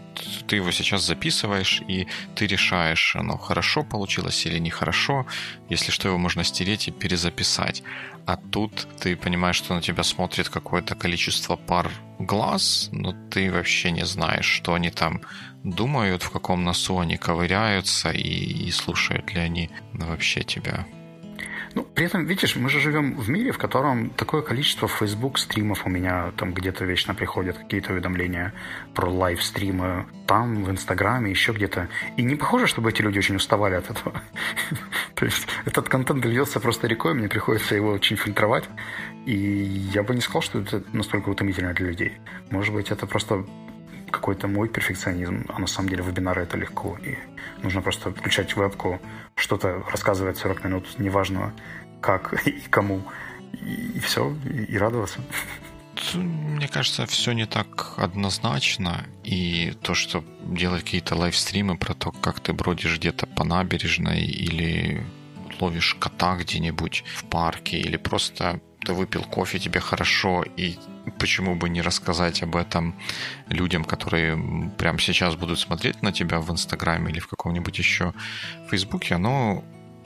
ты 0.48 0.58
его 0.58 0.72
сейчас 0.72 1.04
записываешь, 1.04 1.82
и 1.88 2.08
ты 2.36 2.46
решаешь, 2.48 3.16
оно 3.16 3.38
хорошо 3.38 3.84
получилось 3.84 4.46
или 4.46 4.60
нехорошо. 4.60 5.26
Если 5.70 5.92
что, 5.92 6.08
его 6.08 6.18
можно 6.18 6.44
стереть 6.44 6.88
и 6.88 6.92
перезаписать. 6.92 7.84
А 8.26 8.38
тут 8.38 8.88
ты 9.00 9.16
понимаешь, 9.16 9.56
что 9.56 9.74
на 9.74 9.82
тебя 9.82 10.04
смотрит 10.04 10.50
какое-то 10.50 10.96
количество 10.96 11.56
пар 11.56 11.92
глаз, 12.20 12.90
но 12.92 13.14
ты 13.30 13.52
вообще 13.52 13.92
не 13.92 14.06
знаешь, 14.06 14.46
что 14.46 14.74
они 14.74 14.92
там 14.92 15.22
думают, 15.64 16.24
в 16.24 16.30
каком 16.30 16.64
носу 16.64 17.00
они 17.00 17.18
ковыряются 17.18 18.12
и, 18.12 18.68
и 18.68 18.72
слушают 18.72 19.34
ли 19.34 19.40
они 19.40 19.70
вообще 19.94 20.44
тебя. 20.44 20.86
Ну, 21.76 21.84
при 21.84 22.06
этом, 22.06 22.26
видишь, 22.26 22.56
мы 22.56 22.70
же 22.70 22.80
живем 22.80 23.16
в 23.16 23.30
мире, 23.30 23.52
в 23.52 23.58
котором 23.58 24.10
такое 24.10 24.42
количество 24.42 24.88
Facebook 24.88 25.38
стримов 25.38 25.86
у 25.86 25.90
меня 25.90 26.32
там 26.38 26.54
где-то 26.54 26.86
вечно 26.86 27.14
приходят 27.14 27.58
какие-то 27.58 27.92
уведомления 27.92 28.54
про 28.94 29.10
лайв-стримы, 29.10 30.06
там, 30.26 30.64
в 30.64 30.72
Инстаграме, 30.72 31.30
еще 31.32 31.52
где-то. 31.52 31.90
И 32.16 32.24
не 32.24 32.36
похоже, 32.36 32.68
чтобы 32.68 32.92
эти 32.92 33.02
люди 33.02 33.20
очень 33.20 33.36
уставали 33.36 33.76
от 33.76 33.92
этого. 33.92 34.22
То 35.16 35.26
есть 35.26 35.48
этот 35.66 35.90
контент 35.90 36.24
льется 36.24 36.62
просто 36.62 36.88
рекой, 36.88 37.14
мне 37.14 37.28
приходится 37.28 37.76
его 37.76 37.92
очень 37.92 38.16
фильтровать. 38.16 38.70
И 39.26 39.36
я 39.94 40.04
бы 40.04 40.16
не 40.16 40.22
сказал, 40.22 40.44
что 40.44 40.60
это 40.60 40.82
настолько 40.94 41.28
утомительно 41.28 41.74
для 41.74 41.88
людей. 41.88 42.14
Может 42.52 42.74
быть, 42.74 42.90
это 42.90 43.06
просто 43.06 43.46
какой-то 44.16 44.48
мой 44.48 44.70
перфекционизм, 44.70 45.46
а 45.50 45.60
на 45.60 45.68
самом 45.68 45.90
деле 45.90 46.04
вебинары 46.04 46.44
это 46.44 46.58
легко. 46.58 46.98
И 47.04 47.18
нужно 47.64 47.82
просто 47.82 48.12
включать 48.12 48.56
вебку, 48.56 49.00
что-то 49.36 49.84
рассказывать 49.92 50.38
40 50.38 50.64
минут, 50.64 51.00
неважно 51.00 51.54
как 52.02 52.48
и 52.48 52.62
кому, 52.70 53.02
и, 53.54 54.00
все, 54.00 54.36
и 54.70 54.78
радоваться. 54.78 55.20
Мне 56.14 56.68
кажется, 56.68 57.06
все 57.06 57.34
не 57.34 57.46
так 57.46 57.94
однозначно. 57.98 59.06
И 59.24 59.74
то, 59.82 59.94
что 59.94 60.24
делать 60.44 60.84
какие-то 60.84 61.16
лайвстримы 61.16 61.78
про 61.78 61.94
то, 61.94 62.12
как 62.12 62.40
ты 62.40 62.54
бродишь 62.54 62.98
где-то 62.98 63.28
по 63.28 63.44
набережной 63.44 64.22
или 64.22 65.04
ловишь 65.60 65.96
кота 65.96 66.36
где-нибудь 66.36 67.04
в 67.16 67.24
парке, 67.26 67.78
или 67.78 67.98
просто 67.98 68.60
ты 68.86 68.94
выпил 68.94 69.24
кофе, 69.24 69.60
тебе 69.60 69.80
хорошо, 69.80 70.44
и 70.58 70.78
почему 71.20 71.56
бы 71.56 71.70
не 71.70 71.82
рассказать 71.82 72.44
об 72.44 72.56
этом 72.56 72.96
людям, 73.50 73.84
которые 73.84 74.38
прямо 74.78 75.00
сейчас 75.00 75.36
будут 75.36 75.60
смотреть 75.60 76.02
на 76.02 76.12
тебя 76.12 76.40
в 76.40 76.52
Инстаграме 76.52 77.12
или 77.12 77.20
в 77.20 77.28
каком-нибудь 77.28 77.78
еще 77.78 78.14
Фейсбуке, 78.70 79.16
оно 79.16 79.64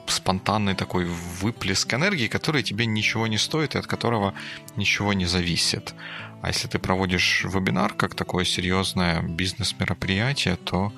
спонтанный 0.08 0.76
такой 0.76 1.06
выплеск 1.06 1.94
энергии, 1.94 2.28
который 2.28 2.64
тебе 2.64 2.86
ничего 2.86 3.28
не 3.28 3.38
стоит 3.38 3.76
и 3.76 3.78
от 3.78 3.86
которого 3.86 4.34
ничего 4.76 5.14
не 5.14 5.26
зависит. 5.26 5.94
А 6.42 6.48
если 6.48 6.68
ты 6.68 6.80
проводишь 6.80 7.44
вебинар 7.44 7.94
как 7.94 8.16
такое 8.16 8.46
серьезное 8.46 9.22
бизнес-мероприятие, 9.22 10.56
то 10.56 10.92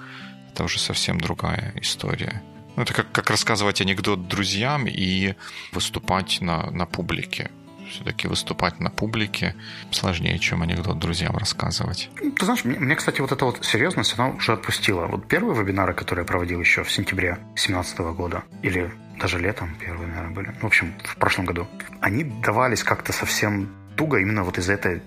это 0.53 0.63
уже 0.63 0.79
совсем 0.79 1.19
другая 1.19 1.73
история. 1.81 2.41
Ну, 2.75 2.83
это 2.83 2.93
как, 2.93 3.11
как 3.11 3.29
рассказывать 3.29 3.81
анекдот 3.81 4.27
друзьям 4.27 4.87
и 4.87 5.35
выступать 5.73 6.41
на, 6.41 6.71
на 6.71 6.85
публике 6.85 7.49
все-таки 7.91 8.27
выступать 8.27 8.79
на 8.79 8.89
публике 8.89 9.55
сложнее, 9.91 10.39
чем 10.39 10.61
анекдот 10.61 10.99
друзьям 10.99 11.37
рассказывать. 11.37 12.09
Ты 12.15 12.45
знаешь, 12.45 12.65
мне, 12.65 12.79
мне, 12.79 12.95
кстати, 12.95 13.21
вот 13.21 13.31
эта 13.31 13.45
вот 13.45 13.63
серьезность, 13.63 14.15
она 14.17 14.29
уже 14.29 14.53
отпустила. 14.53 15.05
Вот 15.05 15.27
первые 15.27 15.59
вебинары, 15.59 15.93
которые 15.93 16.23
я 16.23 16.27
проводил 16.27 16.59
еще 16.59 16.83
в 16.83 16.91
сентябре 16.91 17.35
2017 17.55 17.99
года, 17.99 18.43
или 18.61 18.91
даже 19.19 19.39
летом 19.39 19.75
первые, 19.79 20.07
наверное, 20.07 20.33
были, 20.33 20.47
ну, 20.47 20.61
в 20.61 20.65
общем, 20.65 20.93
в 21.03 21.15
прошлом 21.17 21.45
году, 21.45 21.67
они 21.99 22.23
давались 22.23 22.83
как-то 22.83 23.13
совсем 23.13 23.69
туго 23.95 24.17
именно 24.17 24.43
вот 24.43 24.57
из-за 24.57 24.73
этой 24.73 25.01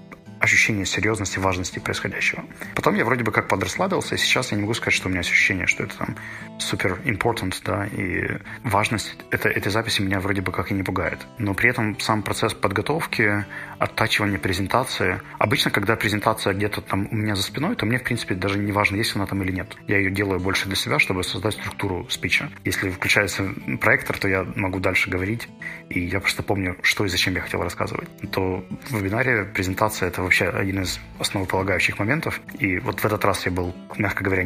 ощущение 0.44 0.86
серьезности, 0.86 1.38
важности 1.38 1.78
происходящего. 1.78 2.44
Потом 2.74 2.94
я 2.94 3.04
вроде 3.04 3.24
бы 3.24 3.32
как 3.32 3.48
подрасслабился, 3.48 4.14
и 4.14 4.18
сейчас 4.18 4.52
я 4.52 4.56
не 4.56 4.62
могу 4.62 4.74
сказать, 4.74 4.94
что 4.94 5.08
у 5.08 5.10
меня 5.10 5.20
ощущение, 5.20 5.66
что 5.66 5.84
это 5.84 5.96
там 5.96 6.16
супер 6.58 7.00
important, 7.04 7.54
да, 7.64 7.86
и 7.86 8.38
важность 8.62 9.16
это, 9.30 9.48
этой 9.48 9.70
записи 9.70 10.02
меня 10.02 10.20
вроде 10.20 10.42
бы 10.42 10.52
как 10.52 10.70
и 10.70 10.74
не 10.74 10.82
пугает. 10.82 11.26
Но 11.38 11.54
при 11.54 11.70
этом 11.70 11.98
сам 12.00 12.22
процесс 12.22 12.54
подготовки, 12.54 13.44
оттачивания 13.78 14.38
презентации, 14.38 15.20
обычно, 15.38 15.70
когда 15.70 15.96
презентация 15.96 16.52
где-то 16.52 16.80
там 16.80 17.08
у 17.10 17.14
меня 17.14 17.34
за 17.34 17.42
спиной, 17.42 17.76
то 17.76 17.86
мне, 17.86 17.98
в 17.98 18.02
принципе, 18.02 18.34
даже 18.34 18.58
не 18.58 18.72
важно, 18.72 18.96
есть 18.96 19.16
она 19.16 19.26
там 19.26 19.42
или 19.42 19.52
нет. 19.52 19.76
Я 19.86 19.98
ее 19.98 20.10
делаю 20.10 20.40
больше 20.40 20.66
для 20.66 20.76
себя, 20.76 20.98
чтобы 20.98 21.24
создать 21.24 21.54
структуру 21.54 22.06
спича. 22.10 22.50
Если 22.64 22.90
включается 22.90 23.54
проектор, 23.80 24.18
то 24.18 24.28
я 24.28 24.44
могу 24.56 24.80
дальше 24.80 25.10
говорить, 25.10 25.48
и 25.88 26.00
я 26.00 26.20
просто 26.20 26.42
помню, 26.42 26.76
что 26.82 27.04
и 27.04 27.08
зачем 27.08 27.34
я 27.34 27.40
хотел 27.40 27.62
рассказывать. 27.62 28.08
То 28.32 28.64
в 28.90 28.96
вебинаре 28.96 29.44
презентация— 29.44 30.08
это 30.10 30.22
вообще 30.22 30.33
один 30.42 30.82
из 30.82 31.00
основополагающих 31.18 31.98
моментов. 31.98 32.40
И 32.58 32.78
вот 32.78 33.00
в 33.00 33.04
этот 33.04 33.24
раз 33.24 33.46
я 33.46 33.52
был, 33.52 33.74
мягко 33.96 34.24
говоря, 34.24 34.44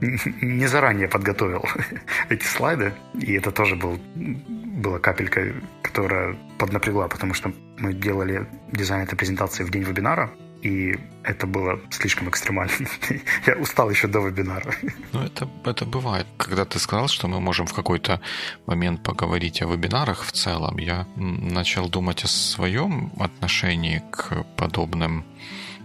не 0.00 0.66
заранее 0.66 1.08
подготовил 1.08 1.64
эти 2.28 2.44
слайды. 2.44 2.92
И 3.14 3.34
это 3.34 3.50
тоже 3.50 3.76
был, 3.76 3.98
была 4.14 4.98
капелька, 4.98 5.52
которая 5.82 6.36
поднапрягла, 6.58 7.08
потому 7.08 7.34
что 7.34 7.52
мы 7.78 7.92
делали 7.92 8.46
дизайн 8.72 9.02
этой 9.02 9.16
презентации 9.16 9.64
в 9.64 9.70
день 9.70 9.82
вебинара, 9.82 10.30
и 10.66 10.98
это 11.22 11.46
было 11.46 11.78
слишком 11.90 12.28
экстремально. 12.28 12.88
Я 13.46 13.54
устал 13.54 13.90
еще 13.90 14.08
до 14.08 14.20
вебинара. 14.20 14.74
Ну, 15.12 15.22
это, 15.22 15.48
это 15.64 15.84
бывает. 15.84 16.26
Когда 16.36 16.64
ты 16.64 16.78
сказал, 16.78 17.08
что 17.08 17.28
мы 17.28 17.40
можем 17.40 17.66
в 17.66 17.72
какой-то 17.72 18.20
момент 18.66 19.02
поговорить 19.02 19.62
о 19.62 19.66
вебинарах 19.66 20.24
в 20.24 20.32
целом, 20.32 20.78
я 20.78 21.06
начал 21.16 21.88
думать 21.88 22.24
о 22.24 22.28
своем 22.28 23.12
отношении 23.18 24.02
к 24.10 24.44
подобным 24.56 25.24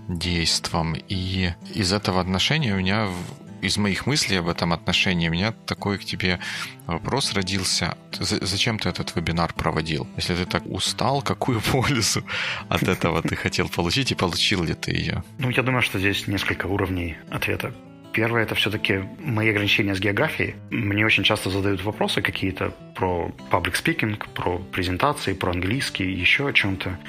действиям. 0.07 0.95
И 1.09 1.53
из 1.75 1.93
этого 1.93 2.19
отношения 2.19 2.73
у 2.73 2.77
меня 2.77 3.07
из 3.61 3.77
моих 3.77 4.05
мыслей 4.05 4.37
об 4.37 4.47
этом 4.47 4.73
отношении 4.73 5.29
у 5.29 5.31
меня 5.31 5.53
такой 5.65 5.97
к 5.97 6.05
тебе 6.05 6.39
вопрос 6.87 7.33
родился. 7.33 7.97
Зачем 8.19 8.79
ты 8.79 8.89
этот 8.89 9.15
вебинар 9.15 9.53
проводил? 9.53 10.07
Если 10.17 10.35
ты 10.35 10.45
так 10.45 10.65
устал, 10.65 11.21
какую 11.21 11.61
пользу 11.71 12.23
от 12.69 12.83
этого 12.83 13.21
ты 13.21 13.35
хотел 13.35 13.69
получить 13.69 14.11
и 14.11 14.15
получил 14.15 14.63
ли 14.63 14.73
ты 14.73 14.91
ее? 14.91 15.23
Ну, 15.39 15.49
я 15.49 15.63
думаю, 15.63 15.81
что 15.81 15.99
здесь 15.99 16.27
несколько 16.27 16.65
уровней 16.67 17.17
ответа. 17.29 17.73
Первое– 18.13 18.43
это 18.43 18.55
все-таки 18.55 19.03
мои 19.19 19.49
ограничения 19.49 19.95
с 19.95 19.99
географией. 19.99 20.55
Мне 20.69 21.05
очень 21.05 21.23
часто 21.23 21.49
задают 21.49 21.81
вопросы 21.83 22.21
какие-то 22.21 22.73
про 22.93 23.31
public 23.49 23.73
speaking, 23.73 24.21
про 24.33 24.57
презентации, 24.57 25.31
про 25.33 25.51
английский, 25.51 26.11
еще 26.11 26.47
о 26.47 26.53
чем-то 26.53 26.99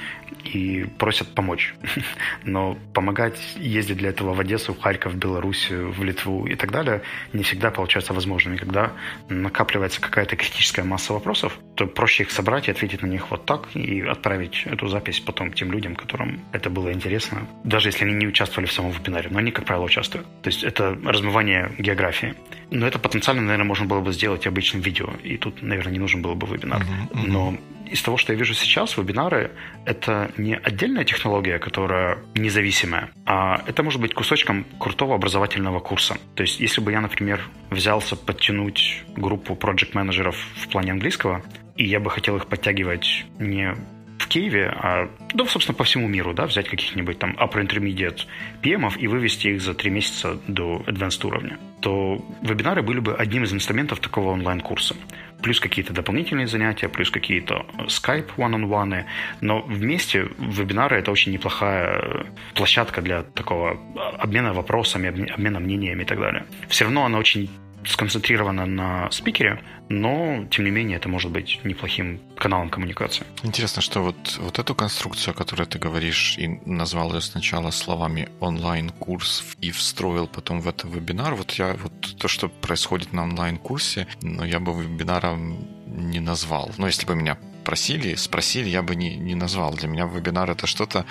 и 0.44 0.84
просят 0.98 1.34
помочь. 1.34 1.74
Но 2.44 2.76
помогать 2.94 3.38
ездить 3.56 3.98
для 3.98 4.10
этого 4.10 4.34
в 4.34 4.40
Одессу, 4.40 4.74
в 4.74 4.80
Харьков, 4.80 5.12
в 5.12 5.16
Белоруссию, 5.16 5.92
в 5.92 6.02
Литву 6.02 6.46
и 6.46 6.54
так 6.54 6.70
далее 6.70 7.02
не 7.32 7.42
всегда 7.42 7.70
получается 7.70 8.12
возможным. 8.12 8.54
И 8.54 8.58
когда 8.58 8.92
накапливается 9.28 10.00
какая-то 10.00 10.36
критическая 10.36 10.82
масса 10.82 11.12
вопросов, 11.12 11.58
то 11.74 11.86
проще 11.86 12.24
их 12.24 12.30
собрать 12.30 12.68
и 12.68 12.70
ответить 12.70 13.02
на 13.02 13.06
них 13.06 13.30
вот 13.30 13.44
так 13.44 13.68
и 13.74 14.00
отправить 14.00 14.62
эту 14.66 14.88
запись 14.88 15.20
потом 15.20 15.52
тем 15.52 15.72
людям, 15.72 15.94
которым 15.94 16.40
это 16.52 16.70
было 16.70 16.92
интересно, 16.92 17.46
даже 17.64 17.88
если 17.88 18.04
они 18.04 18.14
не 18.14 18.26
участвовали 18.26 18.66
в 18.66 18.72
самом 18.72 18.92
вебинаре. 18.92 19.28
Но 19.30 19.38
они, 19.38 19.50
как 19.50 19.64
правило, 19.64 19.84
участвуют. 19.84 20.26
То 20.42 20.48
есть 20.48 20.64
это 20.64 20.98
размывание 21.04 21.72
географии. 21.78 22.34
Но 22.70 22.86
это 22.86 22.98
потенциально, 22.98 23.42
наверное, 23.42 23.66
можно 23.66 23.86
было 23.86 24.00
бы 24.00 24.12
сделать 24.12 24.46
обычным 24.46 24.82
видео. 24.82 25.10
И 25.22 25.36
тут, 25.36 25.62
наверное, 25.62 25.92
не 25.92 25.98
нужен 25.98 26.22
был 26.22 26.34
бы 26.34 26.46
вебинар. 26.46 26.84
Но 27.12 27.56
из 27.92 28.02
того, 28.02 28.16
что 28.16 28.32
я 28.32 28.38
вижу 28.38 28.54
сейчас, 28.54 28.96
вебинары— 28.96 29.52
это 29.84 30.30
не 30.36 30.56
отдельная 30.56 31.04
технология, 31.04 31.58
которая 31.58 32.18
независимая, 32.34 33.10
а 33.26 33.62
это 33.66 33.82
может 33.82 34.00
быть 34.00 34.14
кусочком 34.14 34.64
крутого 34.78 35.14
образовательного 35.14 35.80
курса. 35.80 36.16
То 36.34 36.42
есть, 36.42 36.60
если 36.60 36.80
бы 36.80 36.90
я, 36.92 37.00
например, 37.00 37.40
взялся 37.70 38.16
подтянуть 38.16 39.04
группу 39.16 39.54
проект-менеджеров 39.54 40.36
в 40.56 40.68
плане 40.68 40.92
английского, 40.92 41.42
и 41.76 41.84
я 41.84 42.00
бы 42.00 42.10
хотел 42.10 42.36
их 42.36 42.46
подтягивать 42.46 43.24
не 43.38 43.74
в 44.18 44.28
Киеве, 44.28 44.68
а, 44.68 45.10
ну, 45.34 45.46
собственно, 45.46 45.76
по 45.76 45.84
всему 45.84 46.08
миру, 46.08 46.32
да, 46.32 46.46
взять 46.46 46.68
каких-нибудь 46.68 47.18
там 47.18 47.32
upper 47.32 47.66
intermediate 47.66 48.20
PM 48.62 48.96
и 48.98 49.08
вывести 49.08 49.48
их 49.48 49.60
за 49.60 49.74
три 49.74 49.90
месяца 49.90 50.38
до 50.46 50.82
advanced 50.86 51.26
уровня, 51.26 51.58
то 51.80 52.24
вебинары 52.40 52.82
были 52.82 53.00
бы 53.00 53.14
одним 53.14 53.44
из 53.44 53.52
инструментов 53.52 54.00
такого 54.00 54.30
онлайн-курса. 54.30 54.94
Плюс 55.42 55.60
какие-то 55.60 55.92
дополнительные 55.92 56.46
занятия, 56.46 56.88
плюс 56.88 57.10
какие-то 57.10 57.66
Skype 57.88 58.30
one-on-one, 58.36 59.04
но 59.40 59.62
вместе 59.62 60.28
вебинары 60.38 60.98
это 60.98 61.10
очень 61.10 61.32
неплохая 61.32 62.26
площадка 62.54 63.02
для 63.02 63.22
такого 63.22 63.78
обмена 64.18 64.52
вопросами, 64.52 65.08
обмена 65.34 65.60
мнениями 65.60 66.02
и 66.02 66.06
так 66.06 66.20
далее. 66.20 66.44
Все 66.68 66.84
равно 66.84 67.04
она 67.04 67.18
очень 67.18 67.50
сконцентрирована 67.86 68.66
на 68.66 69.10
спикере, 69.10 69.62
но, 69.88 70.46
тем 70.50 70.64
не 70.64 70.70
менее, 70.70 70.96
это 70.96 71.08
может 71.08 71.30
быть 71.30 71.60
неплохим 71.64 72.20
каналом 72.36 72.70
коммуникации. 72.70 73.26
Интересно, 73.42 73.82
что 73.82 74.02
вот, 74.02 74.38
вот 74.40 74.58
эту 74.58 74.74
конструкцию, 74.74 75.32
о 75.32 75.34
которой 75.34 75.66
ты 75.66 75.78
говоришь, 75.78 76.36
и 76.38 76.48
назвал 76.64 77.12
ее 77.14 77.20
сначала 77.20 77.70
словами 77.70 78.28
онлайн-курс 78.40 79.44
и 79.60 79.70
встроил 79.70 80.26
потом 80.26 80.60
в 80.60 80.68
это 80.68 80.86
вебинар, 80.86 81.34
вот 81.34 81.52
я 81.52 81.74
вот 81.74 82.16
то, 82.18 82.28
что 82.28 82.48
происходит 82.48 83.12
на 83.12 83.24
онлайн-курсе, 83.24 84.06
но 84.22 84.44
я 84.44 84.60
бы 84.60 84.72
вебинаром 84.72 85.66
не 85.86 86.20
назвал. 86.20 86.70
Но 86.78 86.86
если 86.86 87.06
бы 87.06 87.14
меня 87.14 87.36
просили, 87.64 88.14
спросили, 88.14 88.68
я 88.68 88.82
бы 88.82 88.94
не, 88.94 89.16
не 89.16 89.34
назвал. 89.34 89.74
Для 89.74 89.88
меня 89.88 90.06
вебинар 90.06 90.50
это 90.50 90.66
что-то, 90.66 91.04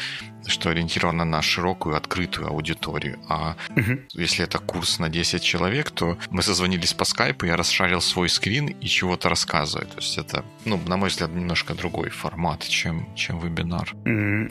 что 0.48 0.70
ориентировано 0.70 1.26
на 1.26 1.42
широкую, 1.42 1.96
открытую 1.96 2.48
аудиторию. 2.48 3.20
А 3.28 3.56
угу. 3.70 4.00
если 4.14 4.44
это 4.44 4.60
курс 4.60 5.00
на 5.00 5.10
10 5.10 5.42
человек, 5.44 5.92
то 5.92 6.18
мы 6.30 6.42
созвонились 6.42 6.94
по 6.94 7.06
скайпу, 7.06 7.46
я 7.46 7.58
расшарил 7.58 8.02
свой 8.02 8.30
скрин 8.30 8.68
и 8.68 8.86
чего-то 8.88 9.30
рассказываю. 9.30 9.88
То 9.88 9.98
есть 9.98 10.18
это, 10.18 10.44
ну, 10.66 10.80
на 10.88 10.98
мой 10.98 11.10
взгляд, 11.10 11.32
немножко 11.32 11.74
другой 11.74 12.10
формат, 12.10 12.64
чем, 12.68 13.14
чем 13.16 13.40
вебинар. 13.40 13.94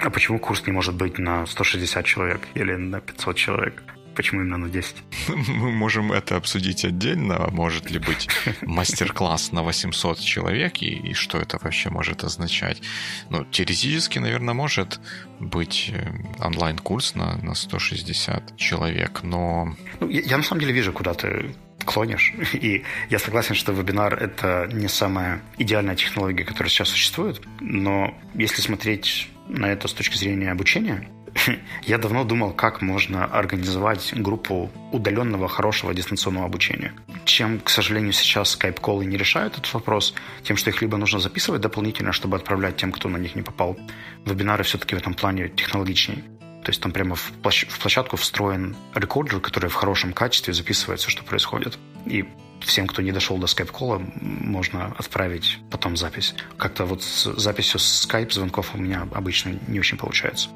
А 0.01 0.11
почему 0.11 0.39
курс 0.39 0.67
не 0.67 0.73
может 0.73 0.95
быть 0.95 1.19
на 1.19 1.47
160 1.47 2.05
человек 2.05 2.49
или 2.55 2.75
на 2.75 3.01
500 3.01 3.37
человек? 3.37 3.83
Почему 4.21 4.43
именно 4.43 4.59
на 4.59 4.69
10? 4.69 4.97
Мы 5.29 5.73
можем 5.73 6.13
это 6.13 6.37
обсудить 6.37 6.85
отдельно. 6.85 7.49
Может 7.53 7.91
ли 7.91 7.99
быть 7.99 8.29
мастер-класс 8.61 9.51
на 9.53 9.63
800 9.63 10.21
человек 10.21 10.83
и, 10.83 10.91
и 10.91 11.15
что 11.15 11.39
это 11.39 11.59
вообще 11.59 11.89
может 11.89 12.23
означать? 12.23 12.83
Ну, 13.31 13.47
теоретически, 13.47 14.19
наверное, 14.19 14.53
может 14.53 15.01
быть 15.39 15.91
э, 15.95 16.07
онлайн-курс 16.39 17.15
на, 17.15 17.39
на 17.39 17.55
160 17.55 18.59
человек, 18.59 19.23
но... 19.23 19.75
Ну, 20.01 20.11
я, 20.11 20.21
я 20.21 20.37
на 20.37 20.43
самом 20.43 20.61
деле 20.61 20.75
вижу, 20.75 20.93
куда 20.93 21.15
ты 21.15 21.55
клонишь. 21.87 22.35
И 22.53 22.85
я 23.09 23.19
согласен, 23.19 23.55
что 23.55 23.73
вебинар— 23.73 24.13
это 24.23 24.69
не 24.71 24.89
самая 24.89 25.41
идеальная 25.57 25.97
технология, 25.97 26.45
которая 26.45 26.69
сейчас 26.69 26.91
существует. 26.91 27.41
Но 27.61 28.15
если 28.35 28.61
смотреть 28.61 29.31
на 29.49 29.73
это 29.73 29.89
с 29.89 29.95
точки 29.95 30.19
зрения 30.19 30.51
обучения, 30.51 31.09
я 31.83 31.99
давно 31.99 32.25
думал, 32.25 32.53
как 32.53 32.83
можно 32.83 33.25
организовать 33.25 34.13
группу 34.15 34.71
удаленного 34.93 35.49
хорошего 35.49 35.95
дистанционного 35.95 36.47
обучения. 36.47 36.93
Чем, 37.25 37.61
к 37.61 37.71
сожалению, 37.71 38.13
сейчас 38.13 38.51
скайп-колы 38.51 39.05
не 39.05 39.17
решают 39.17 39.55
этот 39.55 39.73
вопрос, 39.73 40.15
тем, 40.43 40.57
что 40.57 40.71
их 40.71 40.83
либо 40.83 40.97
нужно 40.97 41.21
записывать 41.21 41.61
дополнительно, 41.61 42.13
чтобы 42.13 42.37
отправлять 42.37 42.77
тем, 42.77 42.93
кто 42.93 43.09
на 43.09 43.17
них 43.17 43.35
не 43.35 43.43
попал. 43.43 43.79
Вебинары 44.25 44.65
все-таки 44.65 44.95
в 44.95 44.99
этом 44.99 45.15
плане 45.15 45.49
технологичнее. 45.49 46.23
То 46.65 46.71
есть 46.71 46.81
там 46.83 46.93
прямо 46.93 47.15
в, 47.15 47.33
площ- 47.43 47.69
в 47.69 47.79
площадку 47.79 48.17
встроен 48.17 48.77
рекордер, 48.95 49.41
который 49.41 49.71
в 49.71 49.75
хорошем 49.75 50.13
качестве 50.13 50.53
записывает 50.53 51.01
все, 51.01 51.09
что 51.09 51.25
происходит. 51.25 51.79
И 52.05 52.27
всем, 52.61 52.87
кто 52.87 53.01
не 53.03 53.13
дошел 53.13 53.39
до 53.39 53.47
скайп-кола, 53.47 54.03
можно 54.21 54.95
отправить 54.99 55.59
потом 55.71 55.97
запись. 55.97 56.35
Как-то 56.59 56.85
вот 56.85 57.03
с 57.03 57.33
записью 57.37 57.81
скайп-звонков 57.81 58.75
у 58.75 58.79
меня 58.79 59.09
обычно 59.13 59.59
не 59.69 59.81
очень 59.81 59.97
получается. 59.97 60.51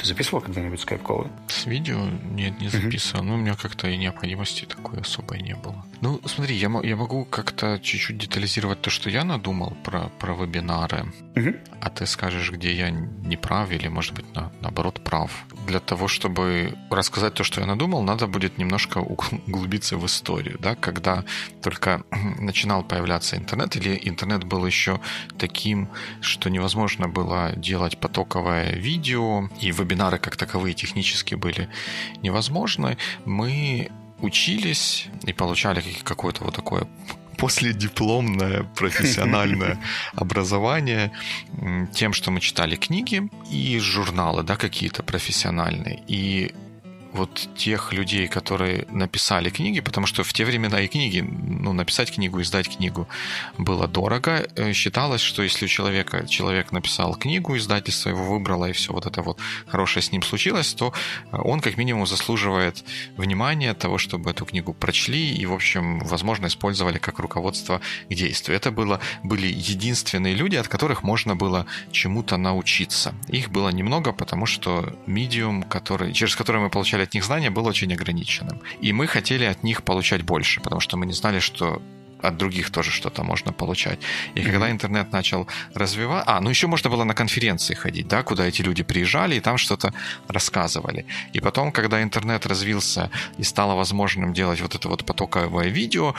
Ты 0.00 0.06
записывал 0.06 0.40
когда-нибудь 0.40 0.80
скайп-колы? 0.80 1.28
С 1.48 1.66
видео? 1.66 1.98
Нет, 2.30 2.58
не 2.58 2.68
записывал. 2.68 3.22
Uh-huh. 3.22 3.26
Ну, 3.26 3.34
у 3.34 3.36
меня 3.36 3.54
как-то 3.54 3.86
и 3.86 3.98
необходимости 3.98 4.64
такой 4.64 5.00
особой 5.00 5.42
не 5.42 5.54
было. 5.54 5.84
Ну, 6.00 6.20
смотри, 6.24 6.56
я, 6.56 6.70
я 6.82 6.96
могу 6.96 7.26
как-то 7.26 7.78
чуть-чуть 7.78 8.16
детализировать 8.16 8.80
то, 8.80 8.88
что 8.88 9.10
я 9.10 9.24
надумал 9.24 9.76
про, 9.84 10.08
про 10.18 10.34
вебинары, 10.34 11.12
uh-huh. 11.34 11.60
а 11.82 11.90
ты 11.90 12.06
скажешь, 12.06 12.50
где 12.50 12.72
я 12.72 12.88
не 12.88 13.36
прав 13.36 13.70
или, 13.70 13.88
может 13.88 14.14
быть, 14.14 14.34
на, 14.34 14.50
наоборот, 14.62 15.04
прав. 15.04 15.44
Для 15.70 15.78
того, 15.78 16.08
чтобы 16.08 16.74
рассказать 16.90 17.34
то, 17.34 17.44
что 17.44 17.60
я 17.60 17.66
надумал, 17.66 18.02
надо 18.02 18.26
будет 18.26 18.58
немножко 18.58 18.98
углубиться 19.46 19.96
в 19.96 20.04
историю, 20.04 20.58
да, 20.58 20.74
когда 20.74 21.24
только 21.62 22.02
начинал 22.40 22.82
появляться 22.82 23.36
интернет, 23.36 23.76
или 23.76 23.96
интернет 24.02 24.42
был 24.42 24.66
еще 24.66 24.98
таким, 25.38 25.88
что 26.20 26.50
невозможно 26.50 27.08
было 27.08 27.52
делать 27.54 27.98
потоковое 27.98 28.72
видео, 28.72 29.48
и 29.60 29.70
вебинары 29.70 30.18
как 30.18 30.36
таковые 30.36 30.74
технически 30.74 31.36
были 31.36 31.68
невозможны, 32.20 32.96
мы 33.24 33.90
учились 34.22 35.06
и 35.22 35.32
получали 35.32 35.82
какое-то 36.02 36.42
вот 36.42 36.56
такое 36.56 36.88
последипломное 37.40 38.64
профессиональное 38.76 39.78
образование 40.14 41.10
тем, 41.92 42.12
что 42.12 42.30
мы 42.30 42.40
читали 42.40 42.76
книги 42.76 43.28
и 43.50 43.78
журналы, 43.78 44.42
да, 44.42 44.56
какие-то 44.56 45.02
профессиональные. 45.02 46.02
И 46.06 46.54
вот 47.12 47.48
тех 47.56 47.92
людей, 47.92 48.28
которые 48.28 48.86
написали 48.90 49.50
книги, 49.50 49.80
потому 49.80 50.06
что 50.06 50.22
в 50.22 50.32
те 50.32 50.44
времена 50.44 50.80
и 50.80 50.88
книги, 50.88 51.20
ну, 51.20 51.72
написать 51.72 52.12
книгу, 52.12 52.40
издать 52.40 52.76
книгу 52.76 53.08
было 53.58 53.88
дорого. 53.88 54.46
Э, 54.56 54.72
считалось, 54.72 55.20
что 55.20 55.42
если 55.42 55.64
у 55.64 55.68
человека, 55.68 56.26
человек 56.28 56.72
написал 56.72 57.14
книгу, 57.14 57.56
издательство 57.56 58.10
его 58.10 58.24
выбрало, 58.24 58.66
и 58.66 58.72
все 58.72 58.92
вот 58.92 59.06
это 59.06 59.22
вот 59.22 59.38
хорошее 59.66 60.02
с 60.02 60.12
ним 60.12 60.22
случилось, 60.22 60.72
то 60.74 60.92
э, 61.32 61.36
он 61.36 61.60
как 61.60 61.76
минимум 61.76 62.06
заслуживает 62.06 62.84
внимания 63.16 63.74
того, 63.74 63.98
чтобы 63.98 64.30
эту 64.30 64.44
книгу 64.44 64.72
прочли 64.72 65.34
и, 65.34 65.46
в 65.46 65.52
общем, 65.52 66.00
возможно, 66.00 66.46
использовали 66.46 66.98
как 66.98 67.18
руководство 67.18 67.80
к 68.08 68.14
действию. 68.14 68.56
Это 68.56 68.70
было, 68.70 69.00
были 69.24 69.46
единственные 69.46 70.34
люди, 70.34 70.56
от 70.56 70.68
которых 70.68 71.02
можно 71.02 71.34
было 71.34 71.66
чему-то 71.90 72.36
научиться. 72.36 73.14
Их 73.28 73.50
было 73.50 73.70
немного, 73.70 74.12
потому 74.12 74.46
что 74.46 74.96
медиум, 75.06 75.62
который, 75.62 76.12
через 76.12 76.36
который 76.36 76.60
мы 76.60 76.70
получали 76.70 76.99
получали 77.00 77.08
от 77.08 77.14
них 77.14 77.24
знания, 77.24 77.50
был 77.50 77.66
очень 77.66 77.92
ограниченным. 77.92 78.60
И 78.82 78.92
мы 78.92 79.06
хотели 79.06 79.46
от 79.46 79.64
них 79.64 79.82
получать 79.82 80.22
больше, 80.22 80.60
потому 80.60 80.80
что 80.80 80.96
мы 80.96 81.06
не 81.06 81.14
знали, 81.14 81.40
что 81.40 81.80
от 82.22 82.36
других 82.36 82.70
тоже 82.70 82.90
что-то 82.90 83.24
можно 83.24 83.52
получать. 83.52 83.98
И 84.34 84.40
mm-hmm. 84.40 84.50
когда 84.50 84.70
интернет 84.70 85.12
начал 85.12 85.46
развиваться... 85.74 86.36
А, 86.36 86.40
ну 86.40 86.50
еще 86.50 86.66
можно 86.66 86.90
было 86.90 87.04
на 87.04 87.14
конференции 87.14 87.74
ходить, 87.74 88.08
да, 88.08 88.22
куда 88.22 88.44
эти 88.44 88.62
люди 88.62 88.82
приезжали 88.82 89.36
и 89.36 89.40
там 89.40 89.58
что-то 89.58 89.92
рассказывали. 90.28 91.04
И 91.36 91.40
потом, 91.40 91.72
когда 91.72 92.02
интернет 92.02 92.46
развился 92.46 93.10
и 93.38 93.44
стало 93.44 93.74
возможным 93.74 94.32
делать 94.32 94.60
вот 94.60 94.74
это 94.74 94.88
вот 94.88 95.04
потоковое 95.04 95.70
видео, 95.72 96.14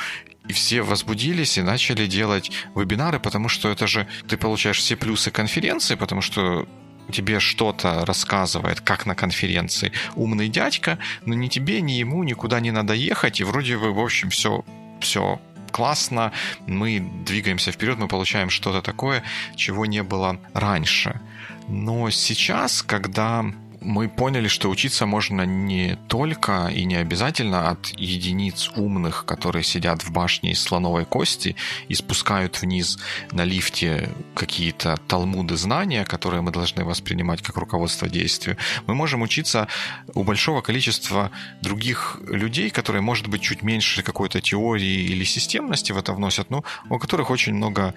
и 0.50 0.54
все 0.54 0.82
возбудились 0.82 1.58
и 1.58 1.62
начали 1.62 2.08
делать 2.08 2.52
вебинары, 2.76 3.20
потому 3.20 3.50
что 3.50 3.70
это 3.70 3.86
же 3.88 4.08
ты 4.28 4.38
получаешь 4.38 4.80
все 4.80 4.96
плюсы 4.96 5.32
конференции, 5.32 5.96
потому 5.96 6.22
что 6.22 6.68
тебе 7.12 7.40
что-то 7.40 8.06
рассказывает, 8.06 8.82
как 8.82 9.06
на 9.06 9.16
конференции, 9.16 9.92
умный 10.16 10.50
дядька, 10.50 10.98
но 11.26 11.34
ни 11.34 11.48
тебе, 11.48 11.82
ни 11.82 11.94
ему 11.94 12.24
никуда 12.24 12.60
не 12.60 12.72
надо 12.72 12.94
ехать, 12.94 13.40
и 13.40 13.44
вроде 13.44 13.78
бы, 13.78 13.92
в 13.92 14.00
общем, 14.00 14.30
все, 14.30 14.64
все 15.00 15.40
классно, 15.72 16.32
мы 16.68 17.00
двигаемся 17.26 17.72
вперед, 17.72 17.98
мы 17.98 18.08
получаем 18.08 18.50
что-то 18.50 18.82
такое, 18.82 19.24
чего 19.56 19.86
не 19.86 20.04
было 20.04 20.40
раньше. 20.54 21.20
Но 21.68 22.10
сейчас, 22.10 22.84
когда 22.84 23.46
мы 23.82 24.08
поняли, 24.08 24.48
что 24.48 24.70
учиться 24.70 25.06
можно 25.06 25.42
не 25.42 25.98
только 26.08 26.68
и 26.68 26.86
не 26.86 26.96
обязательно 26.96 27.70
от 27.70 27.88
единиц 27.98 28.72
умных, 28.76 29.26
которые 29.26 29.64
сидят 29.64 30.04
в 30.04 30.12
башне 30.12 30.52
из 30.52 30.62
слоновой 30.62 31.06
кости 31.06 31.56
и 31.88 31.96
спускают 31.96 32.62
вниз 32.62 33.00
на 33.32 33.44
лифте 33.44 34.10
какие-то 34.36 34.98
талмуды 35.08 35.58
знания, 35.58 36.06
которые 36.06 36.42
мы 36.42 36.52
должны 36.52 36.86
воспринимать 36.86 37.42
как 37.42 37.58
руководство 37.58 38.08
действию. 38.08 38.56
Мы 38.86 38.94
можем 38.94 39.24
учиться 39.24 39.68
у 40.14 40.24
большого 40.24 40.62
количества 40.62 41.32
других 41.62 42.20
людей, 42.28 42.70
которые, 42.70 43.02
может 43.02 43.28
быть, 43.28 43.42
чуть 43.42 43.64
меньше 43.64 44.04
какой-то 44.04 44.42
теории 44.42 45.06
или 45.10 45.24
системности 45.24 45.92
в 45.92 45.98
это 45.98 46.14
вносят, 46.14 46.52
но 46.52 46.64
у 46.90 47.00
которых 47.00 47.32
очень 47.32 47.56
много 47.56 47.96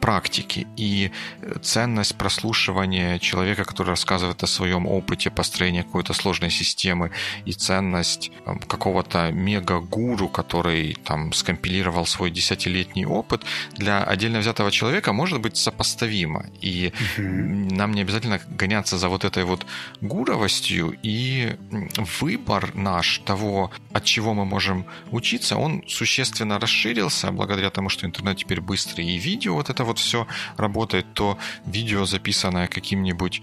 практики. 0.00 0.68
И 0.76 1.10
ценность 1.62 2.16
прослушивания 2.16 3.18
человека, 3.18 3.64
который 3.64 3.88
рассказывает 3.88 4.42
о 4.44 4.46
своем 4.46 4.86
опыте, 4.86 5.15
опыте 5.16 5.30
построения 5.30 5.82
какой-то 5.82 6.12
сложной 6.12 6.50
системы 6.50 7.10
и 7.46 7.52
ценность 7.52 8.30
какого-то 8.68 9.32
мега-гуру, 9.32 10.28
который 10.28 10.94
там 11.04 11.32
скомпилировал 11.32 12.06
свой 12.06 12.30
десятилетний 12.30 13.06
опыт, 13.06 13.42
для 13.78 14.04
отдельно 14.04 14.40
взятого 14.40 14.70
человека 14.70 15.12
может 15.12 15.40
быть 15.40 15.56
сопоставимо. 15.56 16.44
И 16.64 16.92
нам 17.18 17.92
не 17.92 18.02
обязательно 18.02 18.40
гоняться 18.58 18.98
за 18.98 19.08
вот 19.08 19.24
этой 19.24 19.44
вот 19.44 19.66
гуровостью, 20.02 20.94
и 21.02 21.56
выбор 22.20 22.74
наш 22.74 23.18
того, 23.18 23.70
от 23.92 24.04
чего 24.04 24.34
мы 24.34 24.44
можем 24.44 24.84
учиться, 25.10 25.56
он 25.56 25.82
существенно 25.88 26.58
расширился 26.58 27.32
благодаря 27.32 27.70
тому, 27.70 27.88
что 27.88 28.06
интернет 28.06 28.36
теперь 28.36 28.60
быстрый, 28.60 29.06
и 29.06 29.18
видео 29.18 29.54
вот 29.54 29.70
это 29.70 29.84
вот 29.84 29.98
все 29.98 30.26
работает, 30.58 31.06
то 31.14 31.38
видео, 31.66 32.04
записанное 32.04 32.66
каким-нибудь 32.66 33.42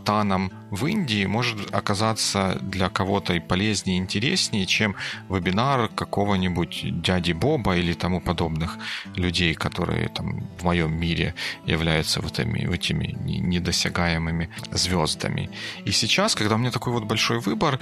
Вишванатаном 0.00 0.50
в 0.70 0.86
Индии 0.86 1.26
может 1.26 1.74
оказаться 1.74 2.58
для 2.62 2.88
кого-то 2.88 3.34
и 3.34 3.40
полезнее, 3.40 3.98
и 3.98 4.00
интереснее, 4.00 4.66
чем 4.66 4.94
вебинар 5.28 5.88
какого-нибудь 5.88 7.02
дяди 7.02 7.32
Боба 7.32 7.76
или 7.76 7.92
тому 7.92 8.20
подобных 8.20 8.78
людей, 9.16 9.54
которые 9.54 10.08
там 10.08 10.48
в 10.58 10.64
моем 10.64 10.92
мире 10.92 11.34
являются 11.66 12.20
вот 12.20 12.38
этими, 12.38 12.74
этими 12.74 13.16
недосягаемыми 13.26 14.48
звездами. 14.72 15.50
И 15.84 15.92
сейчас, 15.92 16.34
когда 16.34 16.54
у 16.54 16.58
меня 16.58 16.70
такой 16.70 16.92
вот 16.92 17.04
большой 17.04 17.40
выбор, 17.40 17.78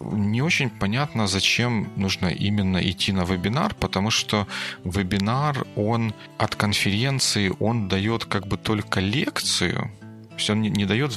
не 0.00 0.42
очень 0.42 0.70
понятно, 0.70 1.26
зачем 1.26 1.88
нужно 1.96 2.26
именно 2.26 2.78
идти 2.78 3.12
на 3.12 3.24
вебинар, 3.24 3.74
потому 3.74 4.10
что 4.10 4.46
вебинар, 4.84 5.64
он 5.76 6.12
от 6.38 6.56
конференции, 6.56 7.52
он 7.60 7.88
дает 7.88 8.24
как 8.24 8.46
бы 8.46 8.56
только 8.56 9.00
лекцию, 9.00 9.90
то 10.32 10.36
есть 10.36 10.50
он 10.50 10.62
не, 10.62 10.70
не 10.70 10.86
дает 10.86 11.12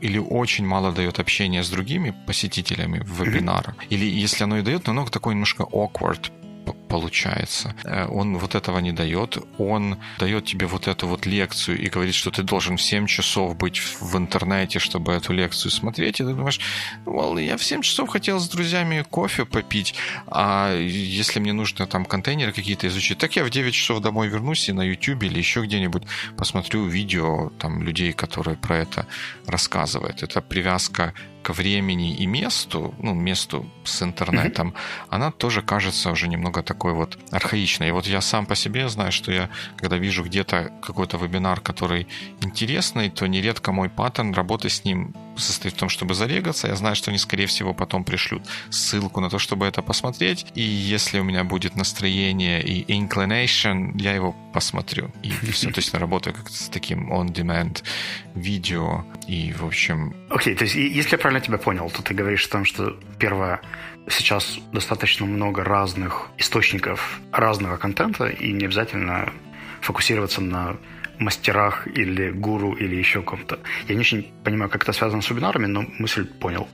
или 0.00 0.18
очень 0.18 0.66
мало 0.66 0.92
дает 0.92 1.18
общения 1.18 1.62
с 1.62 1.70
другими 1.70 2.14
посетителями 2.26 3.02
вебинара. 3.04 3.74
Или 3.90 4.04
если 4.04 4.44
оно 4.44 4.58
и 4.58 4.62
дает, 4.62 4.86
но 4.86 4.92
оно 4.92 5.06
такое 5.06 5.34
немножко 5.34 5.64
awkward 5.64 6.30
получается. 6.72 7.74
Э, 7.84 8.06
он 8.06 8.38
вот 8.38 8.54
этого 8.54 8.78
не 8.78 8.92
дает. 8.92 9.38
Он 9.58 9.96
дает 10.18 10.44
тебе 10.44 10.66
вот 10.66 10.88
эту 10.88 11.06
вот 11.06 11.26
лекцию 11.26 11.78
и 11.78 11.88
говорит, 11.88 12.14
что 12.14 12.30
ты 12.30 12.42
должен 12.42 12.76
в 12.76 12.82
7 12.82 13.06
часов 13.06 13.56
быть 13.56 13.78
в 14.00 14.16
интернете, 14.16 14.78
чтобы 14.78 15.12
эту 15.12 15.32
лекцию 15.32 15.70
смотреть. 15.70 16.20
И 16.20 16.24
ты 16.24 16.34
думаешь, 16.34 16.60
well, 17.06 17.42
я 17.42 17.56
в 17.56 17.64
7 17.64 17.82
часов 17.82 18.08
хотел 18.08 18.40
с 18.40 18.48
друзьями 18.48 19.04
кофе 19.08 19.44
попить, 19.44 19.94
а 20.26 20.74
если 20.76 21.40
мне 21.40 21.52
нужно 21.52 21.86
там 21.86 22.04
контейнеры 22.04 22.52
какие-то 22.52 22.86
изучить, 22.86 23.18
так 23.18 23.36
я 23.36 23.44
в 23.44 23.50
9 23.50 23.74
часов 23.74 24.00
домой 24.00 24.28
вернусь 24.28 24.68
и 24.68 24.72
на 24.72 24.82
YouTube 24.82 25.22
или 25.24 25.38
еще 25.38 25.62
где-нибудь 25.62 26.04
посмотрю 26.36 26.86
видео 26.86 27.50
там 27.58 27.82
людей, 27.82 28.12
которые 28.12 28.56
про 28.56 28.78
это 28.78 29.06
рассказывают. 29.46 30.22
Это 30.22 30.40
привязка 30.40 31.14
к 31.42 31.50
времени 31.50 32.14
и 32.14 32.26
месту, 32.26 32.94
ну, 32.98 33.14
месту 33.14 33.66
с 33.84 34.02
интернетом, 34.02 34.68
mm-hmm. 34.68 35.06
она 35.08 35.30
тоже 35.30 35.62
кажется 35.62 36.10
уже 36.10 36.28
немного 36.28 36.62
такой 36.62 36.92
вот 36.92 37.18
архаичной. 37.30 37.88
И 37.88 37.92
вот 37.92 38.06
я 38.06 38.20
сам 38.20 38.46
по 38.46 38.54
себе 38.54 38.88
знаю, 38.88 39.12
что 39.12 39.32
я, 39.32 39.48
когда 39.76 39.96
вижу 39.96 40.22
где-то 40.22 40.72
какой-то 40.82 41.16
вебинар, 41.16 41.60
который 41.60 42.06
интересный, 42.40 43.10
то 43.10 43.26
нередко 43.26 43.72
мой 43.72 43.88
паттерн 43.88 44.34
работы 44.34 44.68
с 44.68 44.84
ним 44.84 45.14
состоит 45.36 45.74
в 45.74 45.78
том, 45.78 45.88
чтобы 45.88 46.14
зарегаться. 46.14 46.68
Я 46.68 46.76
знаю, 46.76 46.96
что 46.96 47.10
они, 47.10 47.18
скорее 47.18 47.46
всего, 47.46 47.74
потом 47.74 48.04
пришлют 48.04 48.42
ссылку 48.70 49.20
на 49.20 49.30
то, 49.30 49.38
чтобы 49.38 49.66
это 49.66 49.82
посмотреть. 49.82 50.46
И 50.54 50.62
если 50.62 51.18
у 51.20 51.24
меня 51.24 51.44
будет 51.44 51.76
настроение 51.76 52.62
и 52.62 52.84
inclination, 52.92 53.92
я 54.00 54.14
его 54.14 54.34
посмотрю. 54.52 55.10
И, 55.22 55.30
все. 55.52 55.70
То 55.70 55.78
есть 55.78 55.92
я 55.92 55.98
работаю 55.98 56.34
как 56.34 56.48
с 56.48 56.68
таким 56.68 57.12
on-demand 57.12 57.82
видео. 58.34 59.04
И, 59.26 59.52
в 59.52 59.64
общем... 59.64 60.14
Окей, 60.28 60.54
okay, 60.54 60.56
то 60.56 60.64
есть 60.64 60.76
если 60.76 61.12
я 61.12 61.18
правильно 61.30 61.46
тебя 61.46 61.58
понял, 61.58 61.90
то 61.90 62.02
ты 62.02 62.12
говоришь 62.12 62.46
о 62.46 62.50
том, 62.50 62.64
что 62.64 62.96
первое, 63.20 63.60
сейчас 64.08 64.58
достаточно 64.72 65.26
много 65.26 65.62
разных 65.62 66.26
источников 66.38 67.20
разного 67.30 67.76
контента, 67.76 68.26
и 68.26 68.52
не 68.52 68.64
обязательно 68.64 69.32
фокусироваться 69.80 70.40
на 70.40 70.76
мастерах 71.20 71.86
или 71.86 72.30
гуру 72.30 72.72
или 72.72 72.96
еще 72.96 73.22
ком-то. 73.22 73.60
Я 73.88 73.94
не 73.94 74.00
очень 74.00 74.22
понимаю, 74.42 74.70
как 74.70 74.82
это 74.82 74.92
связано 74.92 75.22
с 75.22 75.30
вебинарами, 75.30 75.66
но 75.66 75.84
мысль 76.00 76.24
понял. 76.24 76.66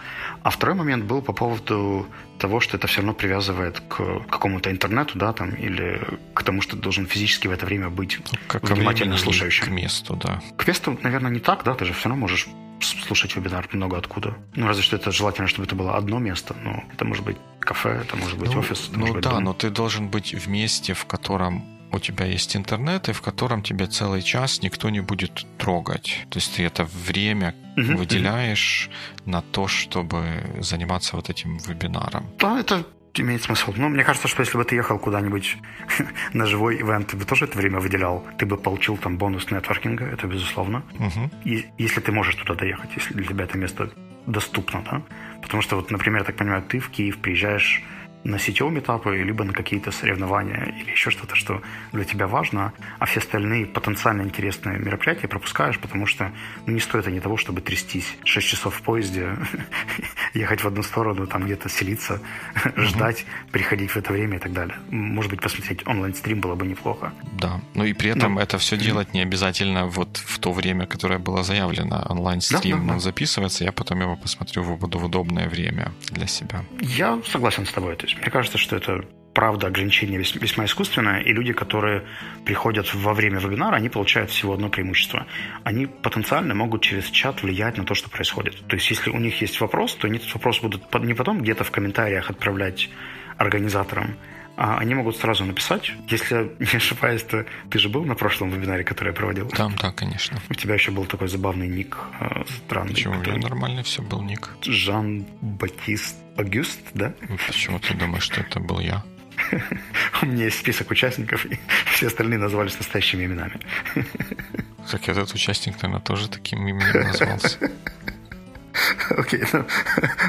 А 0.42 0.49
второй 0.49 0.75
момент 0.75 1.05
был 1.05 1.21
по 1.21 1.35
поводу 1.35 2.07
того, 2.38 2.61
что 2.61 2.79
это 2.79 2.87
все 2.87 2.99
равно 2.99 3.12
привязывает 3.12 3.81
к 3.81 4.21
какому-то 4.31 4.71
интернету, 4.71 5.19
да, 5.19 5.33
там, 5.33 5.51
или 5.51 6.01
к 6.33 6.42
тому, 6.42 6.62
что 6.62 6.77
ты 6.77 6.83
должен 6.83 7.07
физически 7.07 7.49
в 7.49 7.53
это 7.53 7.66
время 7.66 7.90
быть 7.90 8.19
ну, 8.33 8.38
как 8.47 8.62
внимательно 8.62 9.19
слушающим. 9.19 9.66
К 9.66 9.71
месту, 9.71 10.16
да. 10.16 10.40
К 10.57 10.66
месту, 10.66 10.99
наверное, 11.03 11.31
не 11.31 11.40
так, 11.40 11.62
да, 11.64 11.75
ты 11.75 11.85
же 11.85 11.92
все 11.92 12.09
равно 12.09 12.23
можешь 12.23 12.49
слушать 12.80 13.36
вебинар 13.36 13.68
много 13.72 13.98
откуда. 13.98 14.34
Ну, 14.54 14.66
разве 14.66 14.82
что 14.82 14.96
это 14.96 15.10
желательно, 15.10 15.48
чтобы 15.48 15.66
это 15.66 15.74
было 15.74 15.96
одно 15.96 16.18
место. 16.18 16.54
Ну, 16.62 16.84
это 16.92 17.04
может 17.04 17.24
быть 17.24 17.36
кафе, 17.60 18.02
это 18.02 18.16
может 18.16 18.38
быть 18.38 18.52
ну, 18.52 18.60
офис. 18.60 18.90
ну 18.92 19.12
быть 19.12 19.22
да, 19.22 19.30
дом. 19.30 19.44
но 19.44 19.52
ты 19.52 19.70
должен 19.70 20.08
быть 20.08 20.34
в 20.34 20.48
месте, 20.48 20.94
в 20.94 21.04
котором 21.04 21.64
у 21.92 21.98
тебя 21.98 22.26
есть 22.26 22.56
интернет, 22.56 23.08
и 23.08 23.12
в 23.12 23.22
котором 23.22 23.62
тебе 23.62 23.86
целый 23.86 24.22
час 24.22 24.62
никто 24.62 24.90
не 24.90 25.00
будет 25.00 25.46
трогать. 25.58 26.26
То 26.30 26.38
есть 26.38 26.54
ты 26.54 26.64
это 26.64 26.84
время 26.84 27.54
выделяешь 27.76 28.90
на 29.24 29.42
то, 29.42 29.68
чтобы 29.68 30.22
заниматься 30.60 31.16
вот 31.16 31.30
этим 31.30 31.58
вебинаром. 31.58 32.26
Да, 32.38 32.60
это 32.60 32.84
имеет 33.22 33.42
смысл. 33.42 33.72
Но 33.76 33.88
мне 33.88 34.05
кажется, 34.05 34.29
что 34.29 34.42
если 34.42 34.59
бы 34.59 34.64
ты 34.64 34.74
ехал 34.74 34.98
куда-нибудь 34.98 35.57
на 36.33 36.46
живой 36.46 36.81
ивент, 36.81 37.09
ты 37.09 37.16
бы 37.16 37.24
тоже 37.24 37.44
это 37.44 37.59
время 37.59 37.81
выделял, 37.81 38.24
ты 38.38 38.46
бы 38.46 38.57
получил 38.57 38.96
там 38.96 39.18
бонус 39.18 39.50
нетворкинга, 39.50 40.05
это 40.05 40.26
безусловно. 40.26 40.83
Uh-huh. 40.98 41.31
И 41.44 41.66
если 41.79 42.00
ты 42.00 42.12
можешь 42.12 42.35
туда 42.35 42.55
доехать, 42.55 42.90
если 42.96 43.14
для 43.14 43.24
тебя 43.24 43.44
это 43.44 43.59
место 43.59 43.90
доступно, 44.26 44.83
да? 44.90 45.02
Потому 45.42 45.62
что 45.62 45.76
вот, 45.76 45.90
например, 45.90 46.20
я 46.20 46.24
так 46.24 46.37
понимаю, 46.37 46.62
ты 46.62 46.79
в 46.79 46.88
Киев 46.90 47.18
приезжаешь 47.18 47.83
на 48.26 48.38
сетевом 48.38 48.78
этапы, 48.78 49.16
либо 49.16 49.44
на 49.44 49.52
какие-то 49.52 49.92
соревнования 49.92 50.74
или 50.80 50.90
еще 50.90 51.10
что-то, 51.10 51.36
что 51.36 51.62
для 51.92 52.04
тебя 52.04 52.26
важно, 52.26 52.72
а 52.98 53.06
все 53.06 53.20
остальные 53.20 53.66
потенциально 53.66 54.22
интересные 54.22 54.78
мероприятия 54.78 55.28
пропускаешь, 55.28 55.78
потому 55.78 56.06
что 56.06 56.32
ну, 56.66 56.72
не 56.72 56.80
стоит 56.80 57.06
они 57.06 57.20
того, 57.20 57.36
чтобы 57.36 57.60
трястись 57.60 58.16
6 58.24 58.46
часов 58.46 58.74
в 58.74 58.82
поезде, 58.82 59.36
ехать 60.34 60.64
в 60.64 60.66
одну 60.66 60.82
сторону, 60.82 61.26
там 61.26 61.44
где-то 61.44 61.68
селиться, 61.68 62.20
ждать, 62.76 63.24
приходить 63.52 63.90
в 63.90 63.96
это 63.96 64.12
время 64.12 64.36
и 64.36 64.40
так 64.40 64.52
далее. 64.52 64.76
Может 64.90 65.30
быть, 65.30 65.40
посмотреть 65.40 65.86
онлайн-стрим 65.86 66.40
было 66.40 66.54
бы 66.54 66.66
неплохо. 66.66 67.12
Да, 67.40 67.60
ну 67.74 67.84
и 67.84 67.92
при 67.92 68.10
этом 68.10 68.38
это 68.38 68.58
все 68.58 68.76
делать 68.76 69.14
не 69.14 69.22
обязательно 69.22 69.86
вот 69.86 70.16
в 70.16 70.38
то 70.38 70.52
время, 70.52 70.86
которое 70.86 71.18
было 71.18 71.44
заявлено. 71.44 72.04
Онлайн-стрим, 72.08 72.90
он 72.90 73.00
записывается, 73.00 73.64
я 73.64 73.72
потом 73.72 74.00
его 74.00 74.16
посмотрю 74.16 74.62
в 74.62 75.04
удобное 75.04 75.48
время 75.48 75.92
для 76.10 76.26
себя. 76.26 76.64
Я 76.80 77.20
согласен 77.24 77.66
с 77.66 77.72
тобой. 77.72 77.96
То 77.96 78.06
есть 78.06 78.15
мне 78.20 78.31
кажется, 78.31 78.59
что 78.59 78.76
это 78.76 79.05
правда 79.37 79.66
ограничение 79.66 80.18
весьма 80.18 80.64
искусственное, 80.64 81.20
и 81.20 81.31
люди, 81.31 81.52
которые 81.52 82.05
приходят 82.46 82.94
во 82.94 83.12
время 83.12 83.38
вебинара, 83.38 83.76
они 83.76 83.90
получают 83.90 84.31
всего 84.31 84.55
одно 84.55 84.70
преимущество. 84.70 85.26
Они 85.62 85.85
потенциально 85.85 86.55
могут 86.55 86.81
через 86.81 87.05
чат 87.11 87.42
влиять 87.42 87.76
на 87.76 87.85
то, 87.85 87.94
что 87.94 88.09
происходит. 88.09 88.66
То 88.66 88.76
есть, 88.76 88.88
если 88.88 89.11
у 89.11 89.18
них 89.18 89.42
есть 89.42 89.61
вопрос, 89.61 89.94
то 89.94 90.07
они 90.07 90.16
этот 90.16 90.33
вопрос 90.33 90.61
будут 90.61 90.83
не 91.00 91.12
потом 91.12 91.42
где-то 91.42 91.64
в 91.64 91.70
комментариях 91.70 92.31
отправлять 92.31 92.88
организаторам, 93.37 94.16
а 94.57 94.79
они 94.79 94.95
могут 94.95 95.16
сразу 95.16 95.45
написать. 95.45 95.92
Если 96.09 96.51
не 96.59 96.77
ошибаюсь, 96.77 97.23
то 97.23 97.45
ты 97.71 97.79
же 97.79 97.88
был 97.88 98.05
на 98.05 98.14
прошлом 98.14 98.51
вебинаре, 98.51 98.85
который 98.85 99.09
я 99.09 99.14
проводил? 99.14 99.49
Там, 99.49 99.75
да, 99.81 99.92
конечно. 99.92 100.38
У 100.49 100.55
тебя 100.55 100.75
еще 100.75 100.90
был 100.90 101.05
такой 101.05 101.29
забавный 101.29 101.69
ник 101.69 101.97
э, 102.21 102.45
странный. 102.64 102.95
Почему? 102.95 103.19
Который... 103.19 103.40
нормально 103.40 103.83
все 103.83 104.03
был 104.03 104.23
ник. 104.23 104.51
Жан-Батист 104.62 106.16
Агюст, 106.37 106.81
да? 106.95 107.14
Почему 107.47 107.79
ты 107.79 107.95
думаешь, 107.95 108.25
что 108.25 108.40
это 108.40 108.61
был 108.61 108.81
я? 108.81 109.05
У 110.23 110.27
меня 110.27 110.45
есть 110.45 110.59
список 110.59 110.90
участников, 110.90 111.45
и 111.47 111.59
все 111.92 112.07
остальные 112.07 112.38
назывались 112.38 112.79
настоящими 112.79 113.25
именами. 113.25 113.61
Как 114.90 115.09
этот 115.09 115.33
участник, 115.35 115.75
наверное, 115.83 116.01
тоже 116.01 116.29
таким 116.29 116.66
именем 116.66 117.07
назвался. 117.07 117.59
Окей, 119.11 119.42
ну, 119.53 119.64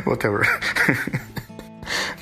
whatever. 0.05 0.45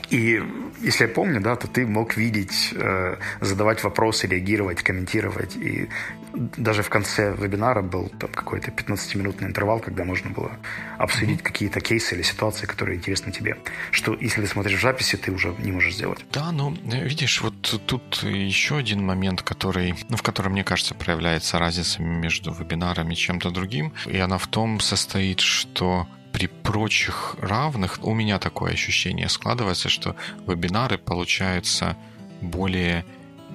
И 0.10 0.42
если 0.82 1.06
я 1.06 1.10
помню, 1.10 1.42
да, 1.42 1.56
то 1.56 1.68
ты 1.68 1.86
мог 1.86 2.18
видеть, 2.18 2.74
э, 2.76 3.18
задавать 3.42 3.84
вопросы, 3.84 4.28
реагировать, 4.28 4.84
комментировать. 4.84 5.56
И 5.56 5.90
даже 6.34 6.84
в 6.84 6.90
конце 6.90 7.34
вебинара 7.36 7.82
был 7.82 8.10
там 8.20 8.30
какой-то 8.32 8.72
15-минутный 8.72 9.48
интервал, 9.48 9.80
когда 9.80 10.04
можно 10.04 10.30
было 10.30 10.52
обсудить 10.98 11.40
mm-hmm. 11.40 11.44
какие-то 11.44 11.80
кейсы 11.80 12.16
или 12.16 12.22
ситуации, 12.22 12.66
которые 12.66 12.98
интересны 12.98 13.32
тебе. 13.32 13.58
Что, 13.92 14.16
если 14.20 14.42
ты 14.42 14.48
смотришь 14.48 14.80
в 14.80 14.82
записи, 14.82 15.16
ты 15.16 15.32
уже 15.32 15.56
не 15.60 15.72
можешь 15.72 15.96
сделать. 15.96 16.26
Да, 16.32 16.52
ну, 16.52 16.76
видишь, 16.84 17.42
вот 17.42 17.56
тут 17.86 18.24
еще 18.24 18.78
один 18.78 19.04
момент, 19.04 19.42
который, 19.42 19.96
ну, 20.10 20.18
в 20.18 20.22
котором, 20.22 20.54
мне 20.54 20.64
кажется, 20.64 20.94
проявляется 20.94 21.58
разница 21.60 22.02
между 22.02 22.54
вебинарами 22.54 23.14
и 23.14 23.18
чем-то 23.18 23.50
другим. 23.52 23.94
И 24.06 24.18
она 24.18 24.38
в 24.38 24.48
том 24.48 24.80
состоит, 24.80 25.40
что 25.40 26.08
при 26.36 26.48
прочих 26.48 27.38
равных 27.40 28.00
у 28.04 28.14
меня 28.14 28.40
такое 28.40 28.74
ощущение 28.74 29.30
складывается, 29.30 29.88
что 29.88 30.18
вебинары 30.46 30.98
получаются 30.98 31.96
более 32.42 33.06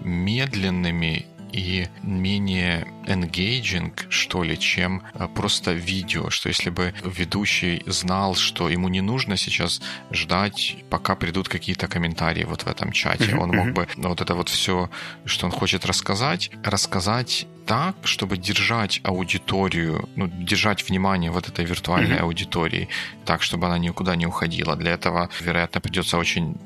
медленными 0.03 1.27
и 1.53 1.89
менее 2.03 2.87
engaging, 3.07 3.93
что 4.09 4.45
ли, 4.45 4.59
чем 4.59 5.03
э, 5.13 5.29
просто 5.29 5.73
видео, 5.73 6.31
что 6.31 6.49
если 6.49 6.71
бы 6.71 6.95
ведущий 7.05 7.83
знал, 7.87 8.35
что 8.35 8.71
ему 8.71 8.89
не 8.89 9.03
нужно 9.03 9.37
сейчас 9.37 9.83
ждать, 10.11 10.77
пока 10.89 11.17
придут 11.17 11.51
какие-то 11.51 11.87
комментарии 11.87 12.45
вот 12.45 12.63
в 12.63 12.67
этом 12.67 12.93
чате, 12.93 13.37
он 13.37 13.51
мог 13.51 13.73
бы 13.73 13.89
вот 13.97 14.23
это 14.23 14.35
вот 14.35 14.49
все, 14.49 14.89
что 15.27 15.45
он 15.45 15.53
хочет 15.53 15.85
рассказать, 15.85 16.51
рассказать 16.65 17.47
так, 17.71 17.95
чтобы 18.03 18.37
держать 18.37 19.01
аудиторию, 19.05 20.09
ну, 20.17 20.27
держать 20.27 20.89
внимание 20.89 21.31
вот 21.31 21.49
этой 21.49 21.65
виртуальной 21.65 22.17
mm-hmm. 22.17 22.23
аудитории, 22.23 22.89
так, 23.25 23.43
чтобы 23.43 23.67
она 23.67 23.79
никуда 23.79 24.17
не 24.17 24.27
уходила. 24.27 24.75
Для 24.75 24.91
этого, 24.91 25.29
вероятно, 25.41 25.81
придется 25.81 26.19
очень 26.19 26.57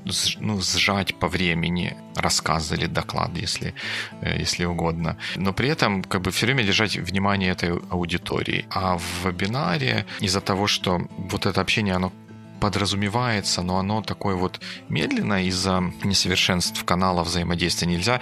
ну, 0.40 0.62
сжать 0.62 1.14
по 1.20 1.28
времени 1.28 1.94
рассказ 2.16 2.72
или 2.72 2.86
доклад, 2.86 3.36
если, 3.36 3.74
э, 4.22 4.40
если 4.40 4.64
угодно. 4.64 5.18
Но 5.36 5.52
при 5.52 5.68
этом 5.68 6.02
как 6.02 6.22
бы 6.22 6.30
все 6.30 6.46
время 6.46 6.64
держать 6.64 6.96
внимание 6.96 7.52
этой 7.52 7.78
аудитории. 7.90 8.64
А 8.70 8.96
в 8.96 9.26
вебинаре 9.26 10.06
из-за 10.20 10.40
того, 10.40 10.66
что 10.66 11.00
вот 11.18 11.44
это 11.44 11.60
общение, 11.60 11.96
оно 11.96 12.12
подразумевается, 12.60 13.62
но 13.62 13.76
оно 13.76 14.00
такое 14.00 14.36
вот 14.36 14.58
медленное 14.88 15.42
из-за 15.42 15.82
несовершенств 16.02 16.82
канала 16.84 17.22
взаимодействия. 17.22 17.86
Нельзя 17.86 18.20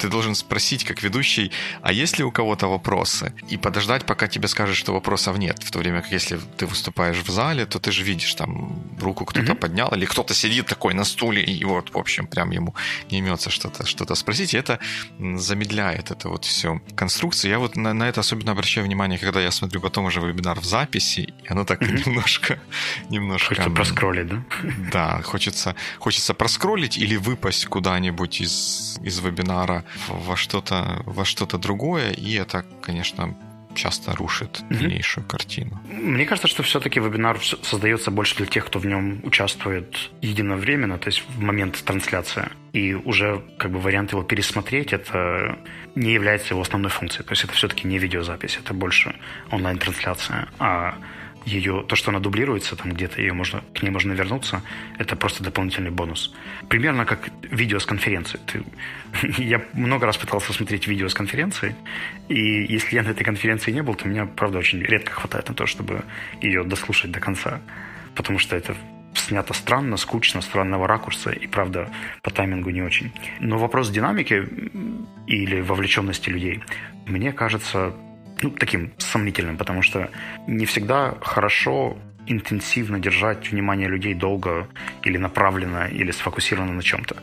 ты 0.00 0.08
должен 0.08 0.34
спросить 0.34 0.84
как 0.84 1.02
ведущий, 1.02 1.52
а 1.82 1.92
есть 1.92 2.18
ли 2.18 2.24
у 2.24 2.30
кого-то 2.30 2.66
вопросы? 2.68 3.32
И 3.48 3.56
подождать, 3.56 4.06
пока 4.06 4.28
тебе 4.28 4.48
скажут, 4.48 4.76
что 4.76 4.92
вопросов 4.92 5.38
нет. 5.38 5.62
В 5.62 5.70
то 5.70 5.78
время 5.78 6.02
как 6.02 6.12
если 6.12 6.40
ты 6.56 6.66
выступаешь 6.66 7.18
в 7.18 7.30
зале, 7.30 7.66
то 7.66 7.78
ты 7.78 7.92
же 7.92 8.02
видишь, 8.02 8.34
там 8.34 8.82
руку 9.00 9.24
кто-то 9.24 9.52
mm-hmm. 9.52 9.54
поднял, 9.56 9.88
или 9.94 10.06
кто-то 10.06 10.34
сидит 10.34 10.66
такой 10.66 10.94
на 10.94 11.04
стуле, 11.04 11.42
и 11.42 11.64
вот, 11.64 11.90
в 11.94 11.98
общем, 11.98 12.26
прям 12.26 12.50
ему 12.50 12.74
не 13.10 13.18
имется 13.18 13.50
что-то 13.50 13.86
что 13.86 14.14
спросить. 14.14 14.54
И 14.54 14.56
это 14.56 14.78
замедляет 15.18 16.10
это 16.10 16.28
вот 16.28 16.44
все 16.44 16.80
конструкцию. 16.96 17.50
Я 17.50 17.58
вот 17.58 17.76
на, 17.76 17.92
на 17.92 18.08
это 18.08 18.20
особенно 18.20 18.52
обращаю 18.52 18.86
внимание, 18.86 19.18
когда 19.18 19.40
я 19.40 19.50
смотрю 19.50 19.80
потом 19.80 20.06
уже 20.06 20.20
вебинар 20.20 20.60
в 20.60 20.64
записи, 20.64 21.32
и 21.44 21.48
оно 21.48 21.64
так 21.64 21.82
mm-hmm. 21.82 22.06
немножко... 22.06 22.58
немножко 23.10 23.54
хочется 23.54 23.70
проскроллить, 23.70 24.28
да? 24.28 24.44
Да, 24.92 25.22
хочется, 25.22 25.74
хочется 25.98 26.34
проскролить 26.34 26.98
или 26.98 27.16
выпасть 27.16 27.66
куда-нибудь 27.66 28.40
из, 28.40 28.98
из 29.02 29.18
вебинара 29.20 29.84
во 30.08 30.36
что-то 30.36 31.02
во 31.06 31.24
что-то 31.24 31.58
другое, 31.58 32.12
и 32.12 32.34
это, 32.34 32.64
конечно, 32.82 33.34
часто 33.74 34.14
рушит 34.16 34.62
дальнейшую 34.68 35.24
mm-hmm. 35.24 35.30
картину. 35.30 35.80
Мне 35.88 36.26
кажется, 36.26 36.48
что 36.48 36.62
все-таки 36.62 37.00
вебинар 37.00 37.38
создается 37.62 38.10
больше 38.10 38.36
для 38.36 38.46
тех, 38.46 38.66
кто 38.66 38.78
в 38.78 38.86
нем 38.86 39.20
участвует 39.22 40.10
единовременно, 40.22 40.98
то 40.98 41.08
есть 41.08 41.22
в 41.28 41.40
момент 41.40 41.82
трансляции. 41.84 42.48
И 42.72 42.94
уже 42.94 43.42
как 43.58 43.70
бы 43.70 43.78
вариант 43.78 44.12
его 44.12 44.22
пересмотреть, 44.22 44.92
это 44.92 45.58
не 45.94 46.12
является 46.12 46.54
его 46.54 46.62
основной 46.62 46.90
функцией. 46.90 47.24
То 47.24 47.32
есть 47.32 47.44
это 47.44 47.52
все-таки 47.52 47.86
не 47.86 47.98
видеозапись, 47.98 48.58
это 48.62 48.74
больше 48.74 49.14
онлайн-трансляция. 49.50 50.48
А 50.58 50.96
ее, 51.50 51.84
то, 51.86 51.96
что 51.96 52.10
она 52.10 52.20
дублируется, 52.20 52.76
там 52.76 52.92
где-то 52.92 53.20
ее 53.20 53.32
можно, 53.32 53.62
к 53.74 53.82
ней 53.82 53.90
можно 53.90 54.12
вернуться, 54.12 54.62
это 54.98 55.16
просто 55.16 55.42
дополнительный 55.42 55.90
бонус. 55.90 56.34
Примерно 56.68 57.04
как 57.04 57.30
видео 57.42 57.78
с 57.78 57.86
конференции. 57.86 58.38
Ты, 58.46 58.62
я 59.42 59.62
много 59.72 60.06
раз 60.06 60.16
пытался 60.16 60.52
смотреть 60.52 60.86
видео 60.86 61.08
с 61.08 61.14
конференции, 61.14 61.74
и 62.28 62.64
если 62.64 62.96
я 62.96 63.02
на 63.02 63.10
этой 63.10 63.24
конференции 63.24 63.72
не 63.72 63.82
был, 63.82 63.94
то 63.94 64.08
меня, 64.08 64.26
правда, 64.26 64.58
очень 64.58 64.82
редко 64.82 65.12
хватает 65.12 65.48
на 65.48 65.54
то, 65.54 65.66
чтобы 65.66 66.04
ее 66.40 66.64
дослушать 66.64 67.10
до 67.10 67.20
конца. 67.20 67.60
Потому 68.14 68.38
что 68.38 68.56
это 68.56 68.74
снято 69.14 69.54
странно, 69.54 69.96
скучно, 69.96 70.40
странного 70.40 70.86
ракурса 70.86 71.30
и, 71.30 71.46
правда, 71.46 71.90
по 72.22 72.30
таймингу 72.30 72.70
не 72.70 72.82
очень. 72.82 73.12
Но 73.40 73.58
вопрос 73.58 73.90
динамики 73.90 74.46
или 75.26 75.60
вовлеченности 75.60 76.30
людей, 76.30 76.62
мне 77.06 77.32
кажется, 77.32 77.94
ну, 78.42 78.50
таким 78.50 78.92
сомнительным, 78.98 79.56
потому 79.56 79.82
что 79.82 80.10
не 80.46 80.66
всегда 80.66 81.16
хорошо 81.20 81.96
интенсивно 82.26 82.98
держать 83.00 83.50
внимание 83.50 83.88
людей 83.88 84.14
долго 84.14 84.68
или 85.02 85.18
направленно, 85.18 85.88
или 85.88 86.10
сфокусировано 86.10 86.72
на 86.72 86.82
чем-то. 86.82 87.16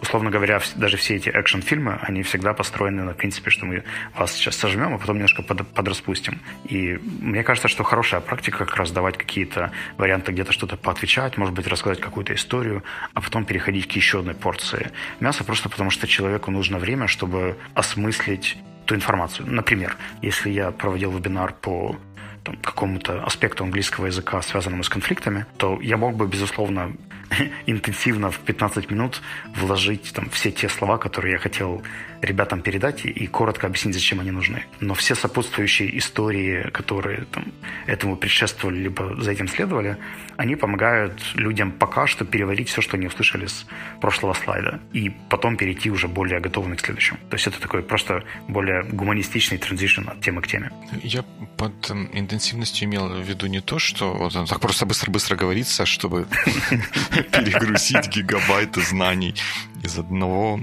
Условно 0.00 0.30
говоря, 0.30 0.60
даже 0.74 0.96
все 0.96 1.16
эти 1.16 1.28
экшн-фильмы, 1.28 1.98
они 2.02 2.22
всегда 2.22 2.52
построены 2.52 3.04
на 3.04 3.14
принципе, 3.14 3.50
что 3.50 3.64
мы 3.64 3.84
вас 4.14 4.32
сейчас 4.32 4.56
сожмем, 4.56 4.94
а 4.94 4.98
потом 4.98 5.16
немножко 5.16 5.42
под, 5.42 5.66
подраспустим. 5.68 6.40
И 6.64 6.98
мне 7.20 7.42
кажется, 7.42 7.68
что 7.68 7.84
хорошая 7.84 8.20
практика 8.20 8.58
как 8.58 8.76
раз 8.76 8.90
давать 8.90 9.16
какие-то 9.16 9.70
варианты, 9.96 10.32
где-то 10.32 10.52
что-то 10.52 10.76
поотвечать, 10.76 11.38
может 11.38 11.54
быть, 11.54 11.66
рассказать 11.66 12.00
какую-то 12.00 12.34
историю, 12.34 12.82
а 13.14 13.20
потом 13.20 13.44
переходить 13.44 13.88
к 13.88 13.92
еще 13.92 14.18
одной 14.18 14.34
порции 14.34 14.90
мяса, 15.20 15.44
просто 15.44 15.68
потому 15.68 15.90
что 15.90 16.06
человеку 16.06 16.50
нужно 16.50 16.78
время, 16.78 17.06
чтобы 17.06 17.56
осмыслить 17.74 18.58
ту 18.84 18.94
информацию. 18.94 19.46
Например, 19.50 19.96
если 20.22 20.50
я 20.50 20.70
проводил 20.70 21.10
вебинар 21.10 21.54
по 21.54 21.96
там, 22.44 22.56
какому-то 22.56 23.24
аспекту 23.24 23.64
английского 23.64 24.06
языка, 24.06 24.42
связанному 24.42 24.82
с 24.82 24.88
конфликтами, 24.88 25.46
то 25.56 25.80
я 25.80 25.96
мог 25.96 26.16
бы, 26.16 26.26
безусловно, 26.26 26.92
интенсивно 27.66 28.30
в 28.30 28.38
15 28.38 28.90
минут 28.90 29.22
вложить 29.56 30.12
там 30.14 30.28
все 30.30 30.50
те 30.50 30.68
слова, 30.68 30.98
которые 30.98 31.32
я 31.32 31.38
хотел 31.38 31.82
ребятам 32.24 32.60
передать 32.60 33.04
и, 33.04 33.26
коротко 33.26 33.66
объяснить, 33.66 33.94
зачем 33.94 34.20
они 34.20 34.30
нужны. 34.30 34.64
Но 34.80 34.94
все 34.94 35.14
сопутствующие 35.14 35.98
истории, 35.98 36.70
которые 36.70 37.24
там, 37.24 37.44
этому 37.86 38.16
предшествовали, 38.16 38.78
либо 38.78 39.20
за 39.22 39.32
этим 39.32 39.48
следовали, 39.48 39.96
они 40.36 40.56
помогают 40.56 41.20
людям 41.34 41.72
пока 41.72 42.06
что 42.06 42.24
переварить 42.24 42.68
все, 42.68 42.80
что 42.80 42.96
они 42.96 43.06
услышали 43.06 43.46
с 43.46 43.66
прошлого 44.00 44.34
слайда, 44.34 44.80
и 44.92 45.10
потом 45.28 45.56
перейти 45.56 45.90
уже 45.90 46.08
более 46.08 46.40
готовыми 46.40 46.76
к 46.76 46.80
следующему. 46.80 47.18
То 47.30 47.36
есть 47.36 47.46
это 47.46 47.60
такой 47.60 47.82
просто 47.82 48.24
более 48.48 48.82
гуманистичный 48.84 49.58
транзишн 49.58 50.08
от 50.08 50.20
темы 50.20 50.42
к 50.42 50.46
теме. 50.46 50.70
Я 51.02 51.22
под 51.56 51.90
эм, 51.90 52.10
интенсивностью 52.12 52.86
имел 52.86 53.08
в 53.08 53.22
виду 53.22 53.46
не 53.46 53.60
то, 53.60 53.78
что 53.78 54.12
вот 54.14 54.34
он 54.36 54.46
так 54.46 54.60
просто 54.60 54.86
быстро-быстро 54.86 55.36
говорится, 55.36 55.86
чтобы 55.86 56.26
перегрузить 57.32 58.08
гигабайты 58.08 58.80
знаний 58.80 59.34
из 59.82 59.98
одного 59.98 60.60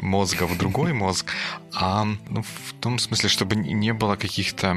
мозга 0.00 0.46
в 0.46 0.56
другой 0.58 0.92
мозг, 1.02 1.30
а 1.74 2.04
ну, 2.04 2.42
в 2.42 2.72
том 2.80 2.98
смысле, 2.98 3.28
чтобы 3.28 3.56
не 3.56 3.92
было 3.92 4.16
каких-то 4.16 4.74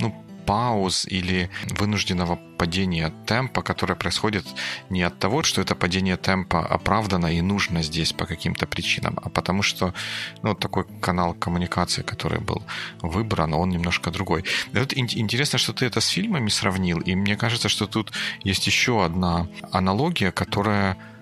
ну, 0.00 0.14
пауз 0.50 1.06
или 1.06 1.48
вынужденного 1.78 2.36
падения 2.58 3.12
темпа, 3.26 3.62
которое 3.62 3.94
происходит 3.94 4.44
не 4.90 5.02
от 5.02 5.18
того, 5.18 5.42
что 5.42 5.62
это 5.62 5.74
падение 5.74 6.16
темпа 6.16 6.66
оправдано 6.66 7.28
и 7.28 7.40
нужно 7.40 7.82
здесь 7.82 8.12
по 8.12 8.26
каким-то 8.26 8.66
причинам, 8.66 9.16
а 9.22 9.28
потому 9.28 9.62
что 9.62 9.94
ну, 10.42 10.54
такой 10.54 10.84
канал 11.00 11.34
коммуникации, 11.34 12.02
который 12.02 12.40
был 12.40 12.62
выбран, 13.00 13.54
он 13.54 13.70
немножко 13.70 14.10
другой. 14.10 14.44
И 14.72 14.78
вот 14.78 14.92
интересно, 14.92 15.58
что 15.58 15.72
ты 15.72 15.86
это 15.86 16.00
с 16.00 16.08
фильмами 16.08 16.48
сравнил, 16.48 16.98
и 16.98 17.14
мне 17.14 17.36
кажется, 17.36 17.68
что 17.68 17.86
тут 17.86 18.12
есть 18.42 18.66
еще 18.66 19.04
одна 19.04 19.46
аналогия, 19.72 20.32
которая 20.32 20.96
Э, 20.96 21.19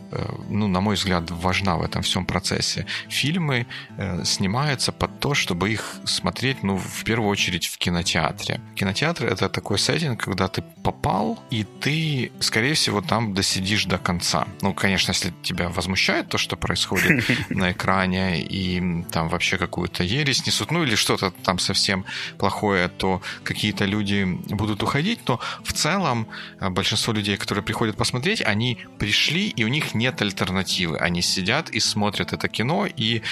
ну, 0.48 0.68
на 0.68 0.80
мой 0.80 0.94
взгляд, 0.94 1.30
важна 1.30 1.76
в 1.76 1.82
этом 1.82 2.02
всем 2.02 2.24
процессе. 2.24 2.86
Фильмы 3.08 3.66
э, 3.96 4.24
снимаются 4.24 4.92
под 4.92 5.20
то, 5.20 5.34
чтобы 5.34 5.70
их 5.70 5.96
смотреть, 6.04 6.62
ну, 6.62 6.76
в 6.76 7.04
первую 7.04 7.28
очередь 7.30 7.66
в 7.66 7.78
кинотеатре. 7.78 8.60
Кинотеатр— 8.74 9.24
это 9.26 9.48
такой 9.48 9.78
сеттинг, 9.78 10.24
когда 10.24 10.48
ты 10.48 10.62
попал, 10.82 11.38
и 11.50 11.64
ты, 11.64 12.32
скорее 12.40 12.74
всего, 12.74 13.02
там 13.02 13.34
досидишь 13.34 13.84
до 13.84 13.98
конца. 13.98 14.46
Ну, 14.62 14.74
конечно, 14.74 15.12
если 15.12 15.32
тебя 15.42 15.68
возмущает 15.68 16.28
то, 16.28 16.38
что 16.38 16.56
происходит 16.56 17.24
на 17.50 17.72
экране, 17.72 18.40
и 18.40 19.04
там 19.10 19.28
вообще 19.28 19.58
какую-то 19.58 20.04
ересь 20.04 20.46
несут, 20.46 20.70
ну, 20.70 20.84
или 20.84 20.94
что-то 20.94 21.30
там 21.30 21.58
совсем 21.58 22.04
плохое, 22.38 22.88
то 22.88 23.20
какие-то 23.44 23.84
люди 23.84 24.24
будут 24.24 24.82
уходить, 24.82 25.20
но 25.28 25.40
в 25.62 25.72
целом 25.72 26.26
э, 26.60 26.70
большинство 26.70 27.12
людей, 27.12 27.36
которые 27.36 27.62
приходят 27.62 27.96
посмотреть, 27.96 28.42
они 28.42 28.78
пришли, 28.98 29.48
и 29.48 29.64
у 29.64 29.68
них 29.68 29.94
нет 29.98 30.22
альтернативы. 30.22 30.96
Они 30.98 31.22
сидят 31.22 31.70
и 31.70 31.80
смотрят 31.80 32.32
это 32.32 32.48
кино, 32.48 32.86
и 32.86 33.22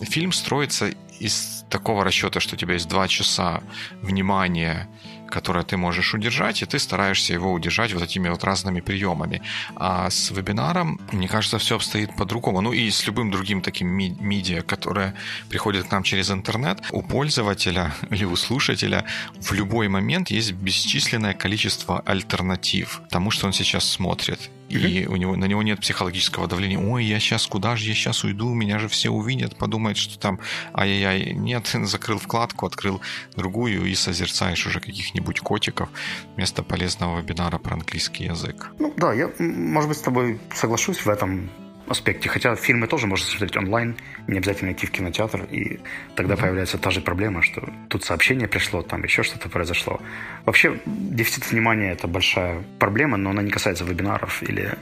фильм 0.00 0.32
строится 0.32 0.90
из 1.18 1.64
такого 1.68 2.04
расчета, 2.04 2.40
что 2.40 2.54
у 2.54 2.58
тебя 2.58 2.74
есть 2.74 2.88
два 2.88 3.08
часа 3.08 3.62
внимания 4.02 4.88
которое 5.30 5.64
ты 5.64 5.76
можешь 5.76 6.14
удержать, 6.14 6.62
и 6.62 6.66
ты 6.66 6.78
стараешься 6.78 7.32
его 7.32 7.52
удержать 7.52 7.94
вот 7.94 8.02
этими 8.02 8.28
вот 8.28 8.44
разными 8.44 8.80
приемами. 8.80 9.40
А 9.76 10.10
с 10.10 10.30
вебинаром, 10.30 11.00
мне 11.12 11.28
кажется, 11.28 11.58
все 11.58 11.76
обстоит 11.76 12.14
по-другому. 12.16 12.60
Ну 12.60 12.72
и 12.72 12.90
с 12.90 13.06
любым 13.06 13.30
другим 13.30 13.62
таким 13.62 13.88
ми- 13.88 14.16
медиа, 14.20 14.62
которое 14.62 15.14
приходит 15.48 15.86
к 15.86 15.92
нам 15.92 16.02
через 16.02 16.30
интернет, 16.30 16.80
у 16.90 17.02
пользователя 17.02 17.94
или 18.10 18.24
у 18.24 18.36
слушателя 18.36 19.04
в 19.40 19.52
любой 19.52 19.88
момент 19.88 20.30
есть 20.30 20.52
бесчисленное 20.52 21.32
количество 21.32 22.00
альтернатив 22.00 23.00
тому, 23.08 23.30
что 23.30 23.46
он 23.46 23.52
сейчас 23.52 23.84
смотрит 23.84 24.50
и 24.70 25.06
у 25.06 25.16
него, 25.16 25.36
на 25.36 25.46
него 25.46 25.62
нет 25.62 25.80
психологического 25.80 26.46
давления. 26.46 26.78
Ой, 26.78 27.04
я 27.04 27.18
сейчас, 27.18 27.46
куда 27.46 27.76
же 27.76 27.88
я 27.88 27.94
сейчас 27.94 28.24
уйду, 28.24 28.54
меня 28.54 28.78
же 28.78 28.88
все 28.88 29.10
увидят, 29.10 29.56
подумают, 29.56 29.98
что 29.98 30.18
там, 30.18 30.38
ай-яй-яй, 30.72 31.34
нет, 31.34 31.66
закрыл 31.82 32.18
вкладку, 32.18 32.66
открыл 32.66 33.00
другую 33.36 33.86
и 33.86 33.94
созерцаешь 33.94 34.66
уже 34.66 34.80
каких-нибудь 34.80 35.40
котиков 35.40 35.88
вместо 36.36 36.62
полезного 36.62 37.20
вебинара 37.20 37.58
про 37.58 37.74
английский 37.74 38.24
язык. 38.24 38.70
Ну 38.78 38.94
да, 38.96 39.12
я, 39.12 39.30
может 39.38 39.88
быть, 39.88 39.98
с 39.98 40.02
тобой 40.02 40.38
соглашусь 40.54 40.98
в 40.98 41.08
этом 41.08 41.50
аспекте. 41.90 42.28
Хотя 42.28 42.54
фильмы 42.54 42.86
тоже 42.86 43.06
можно 43.06 43.26
смотреть 43.26 43.56
онлайн, 43.56 43.96
не 44.26 44.38
обязательно 44.38 44.72
идти 44.72 44.86
в 44.86 44.90
кинотеатр, 44.90 45.44
и 45.50 45.80
тогда 46.14 46.34
mm-hmm. 46.34 46.40
появляется 46.40 46.78
та 46.78 46.90
же 46.90 47.00
проблема, 47.00 47.42
что 47.42 47.68
тут 47.88 48.04
сообщение 48.04 48.48
пришло, 48.48 48.82
там 48.82 49.02
еще 49.02 49.22
что-то 49.22 49.48
произошло. 49.48 50.00
Вообще, 50.46 50.80
дефицит 50.86 51.50
внимания– 51.50 51.92
это 51.92 52.06
большая 52.06 52.62
проблема, 52.78 53.16
но 53.16 53.30
она 53.30 53.42
не 53.42 53.50
касается 53.50 53.84
вебинаров 53.84 54.42
или 54.42 54.74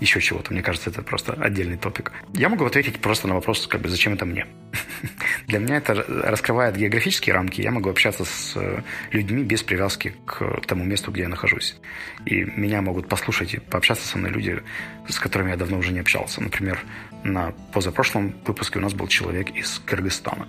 еще 0.00 0.20
чего-то. 0.20 0.52
Мне 0.52 0.62
кажется, 0.62 0.90
это 0.90 1.02
просто 1.02 1.32
отдельный 1.32 1.76
топик. 1.76 2.12
Я 2.34 2.48
могу 2.48 2.64
ответить 2.64 3.00
просто 3.00 3.28
на 3.28 3.34
вопрос, 3.34 3.66
как 3.66 3.80
бы, 3.80 3.88
зачем 3.88 4.14
это 4.14 4.26
мне? 4.26 4.46
Для 5.46 5.58
меня 5.58 5.76
это 5.76 5.94
раскрывает 5.94 6.76
географические 6.76 7.34
рамки. 7.34 7.60
Я 7.60 7.70
могу 7.70 7.90
общаться 7.90 8.24
с 8.24 8.56
людьми 9.12 9.42
без 9.44 9.62
привязки 9.62 10.14
к 10.26 10.60
тому 10.66 10.84
месту, 10.84 11.10
где 11.10 11.22
я 11.22 11.28
нахожусь. 11.28 11.76
И 12.26 12.44
меня 12.44 12.82
могут 12.82 13.08
послушать 13.08 13.54
и 13.54 13.60
пообщаться 13.60 14.06
со 14.06 14.18
мной 14.18 14.30
люди, 14.30 14.62
с 15.08 15.18
которыми 15.18 15.50
я 15.50 15.56
давно 15.56 15.78
уже 15.78 15.92
не 15.92 16.00
общался. 16.00 16.40
Например, 16.50 16.80
на 17.22 17.52
позапрошлом 17.72 18.34
выпуске 18.44 18.80
у 18.80 18.82
нас 18.82 18.92
был 18.92 19.06
человек 19.06 19.50
из 19.50 19.80
Кыргызстана. 19.86 20.48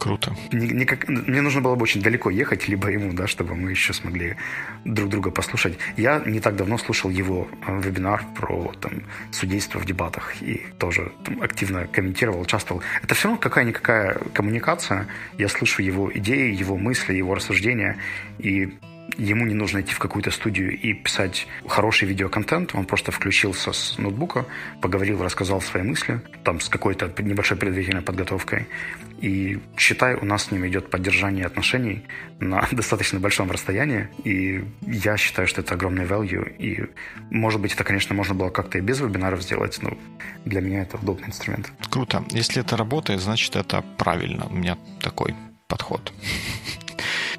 Круто. 0.00 0.34
Никак, 0.52 1.06
мне 1.08 1.40
нужно 1.42 1.60
было 1.60 1.76
бы 1.76 1.84
очень 1.84 2.02
далеко 2.02 2.28
ехать, 2.28 2.66
либо 2.66 2.88
ему, 2.88 3.12
да, 3.12 3.28
чтобы 3.28 3.54
мы 3.54 3.70
еще 3.70 3.92
смогли 3.92 4.34
друг 4.84 5.08
друга 5.08 5.30
послушать. 5.30 5.78
Я 5.96 6.20
не 6.26 6.40
так 6.40 6.56
давно 6.56 6.76
слушал 6.76 7.08
его 7.08 7.46
э, 7.68 7.80
вебинар 7.80 8.24
про 8.34 8.72
там, 8.80 9.04
судейство 9.30 9.78
в 9.78 9.86
дебатах 9.86 10.42
и 10.42 10.66
тоже 10.80 11.12
там, 11.24 11.40
активно 11.40 11.86
комментировал, 11.86 12.40
участвовал. 12.40 12.82
Это 13.04 13.14
все 13.14 13.28
равно 13.28 13.40
какая-никакая 13.40 14.18
коммуникация. 14.34 15.06
Я 15.38 15.48
слышу 15.48 15.82
его 15.82 16.10
идеи, 16.12 16.52
его 16.52 16.76
мысли, 16.76 17.14
его 17.14 17.36
рассуждения, 17.36 17.96
и 18.38 18.76
ему 19.16 19.46
не 19.46 19.54
нужно 19.54 19.80
идти 19.80 19.92
в 19.92 19.98
какую-то 19.98 20.30
студию 20.30 20.78
и 20.78 20.92
писать 20.92 21.46
хороший 21.66 22.08
видеоконтент, 22.08 22.74
он 22.74 22.84
просто 22.84 23.12
включился 23.12 23.72
с 23.72 23.98
ноутбука, 23.98 24.46
поговорил, 24.80 25.22
рассказал 25.22 25.60
свои 25.60 25.82
мысли, 25.82 26.20
там 26.44 26.60
с 26.60 26.68
какой-то 26.68 27.12
небольшой 27.22 27.56
предварительной 27.56 28.02
подготовкой. 28.02 28.66
И 29.20 29.58
считай, 29.78 30.14
у 30.14 30.24
нас 30.24 30.44
с 30.44 30.50
ним 30.50 30.66
идет 30.66 30.90
поддержание 30.90 31.46
отношений 31.46 32.04
на 32.38 32.66
достаточно 32.72 33.18
большом 33.18 33.50
расстоянии, 33.50 34.08
и 34.24 34.64
я 34.82 35.16
считаю, 35.16 35.48
что 35.48 35.60
это 35.62 35.74
огромный 35.74 36.04
value, 36.04 36.54
и 36.58 36.86
может 37.30 37.60
быть 37.60 37.72
это, 37.72 37.84
конечно, 37.84 38.14
можно 38.14 38.34
было 38.34 38.50
как-то 38.50 38.78
и 38.78 38.80
без 38.80 39.00
вебинаров 39.00 39.42
сделать, 39.42 39.78
но 39.82 39.96
для 40.44 40.60
меня 40.60 40.82
это 40.82 40.96
удобный 40.96 41.28
инструмент. 41.28 41.72
Круто. 41.90 42.24
Если 42.30 42.60
это 42.60 42.76
работает, 42.76 43.20
значит 43.20 43.56
это 43.56 43.82
правильно. 43.96 44.46
У 44.50 44.54
меня 44.54 44.76
такой 45.00 45.34
подход. 45.68 46.12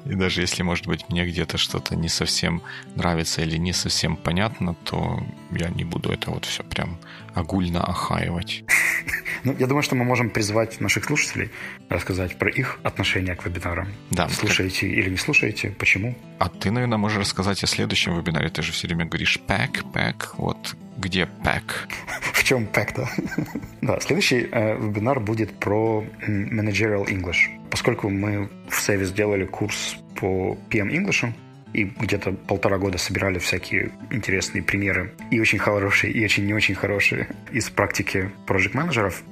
И 0.04 0.14
даже 0.14 0.40
если, 0.40 0.62
может 0.62 0.86
быть, 0.86 1.08
мне 1.08 1.26
где-то 1.26 1.58
что-то 1.58 1.96
не 1.96 2.08
совсем 2.08 2.62
нравится 2.94 3.42
или 3.42 3.56
не 3.56 3.72
совсем 3.72 4.16
понятно, 4.16 4.74
то 4.84 5.22
я 5.50 5.68
не 5.68 5.84
буду 5.84 6.10
это 6.10 6.30
вот 6.30 6.44
все 6.44 6.62
прям 6.62 6.98
огульно 7.34 7.82
охаивать. 7.84 8.64
Ну, 9.44 9.54
я 9.58 9.66
думаю, 9.66 9.82
что 9.82 9.94
мы 9.94 10.04
можем 10.04 10.30
призвать 10.30 10.80
наших 10.80 11.04
слушателей 11.04 11.50
рассказать 11.88 12.38
про 12.38 12.50
их 12.50 12.78
отношение 12.82 13.34
к 13.34 13.44
вебинарам. 13.46 13.88
Да. 14.10 14.28
Слушаете 14.28 14.88
или 14.88 15.10
не 15.10 15.16
слушаете, 15.16 15.70
почему? 15.70 16.14
А 16.38 16.48
ты, 16.48 16.70
наверное, 16.70 16.98
можешь 16.98 17.18
рассказать 17.18 17.62
о 17.64 17.66
следующем 17.66 18.16
вебинаре. 18.16 18.48
Ты 18.48 18.62
же 18.62 18.72
все 18.72 18.86
время 18.86 19.04
говоришь 19.06 19.38
пэк, 19.46 19.84
пэк. 19.92 20.34
Вот 20.36 20.76
где 20.96 21.26
пэк? 21.26 21.88
В 22.32 22.44
чем 22.44 22.66
пэк-то? 22.66 23.08
да, 23.82 24.00
следующий 24.00 24.48
э, 24.50 24.76
вебинар 24.76 25.20
будет 25.20 25.58
про 25.58 26.04
Managerial 26.26 27.06
English. 27.06 27.48
Поскольку 27.70 28.08
мы 28.08 28.48
в 28.68 28.80
Севе 28.80 29.04
сделали 29.04 29.44
курс 29.44 29.96
по 30.16 30.58
PM 30.70 30.90
English, 30.90 31.32
и 31.72 31.84
где-то 31.84 32.32
полтора 32.32 32.78
года 32.78 32.98
собирали 32.98 33.38
всякие 33.38 33.90
интересные 34.10 34.62
примеры, 34.62 35.12
и 35.30 35.40
очень 35.40 35.58
хорошие, 35.58 36.12
и 36.12 36.24
очень 36.24 36.46
не 36.46 36.54
очень 36.54 36.74
хорошие 36.74 37.28
из 37.52 37.68
практики 37.70 38.30
проект 38.46 38.74
менеджеров 38.74 39.22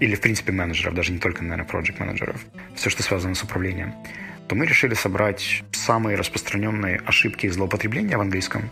или, 0.00 0.14
в 0.14 0.20
принципе, 0.20 0.52
менеджеров, 0.52 0.94
даже 0.94 1.12
не 1.12 1.18
только, 1.18 1.42
наверное, 1.42 1.66
проект 1.66 1.98
менеджеров 2.00 2.44
все, 2.74 2.90
что 2.90 3.02
связано 3.02 3.34
с 3.34 3.42
управлением, 3.42 3.94
то 4.48 4.54
мы 4.54 4.66
решили 4.66 4.94
собрать 4.94 5.62
самые 5.72 6.16
распространенные 6.16 7.00
ошибки 7.04 7.46
и 7.46 7.48
злоупотребления 7.48 8.16
в 8.16 8.20
английском 8.20 8.70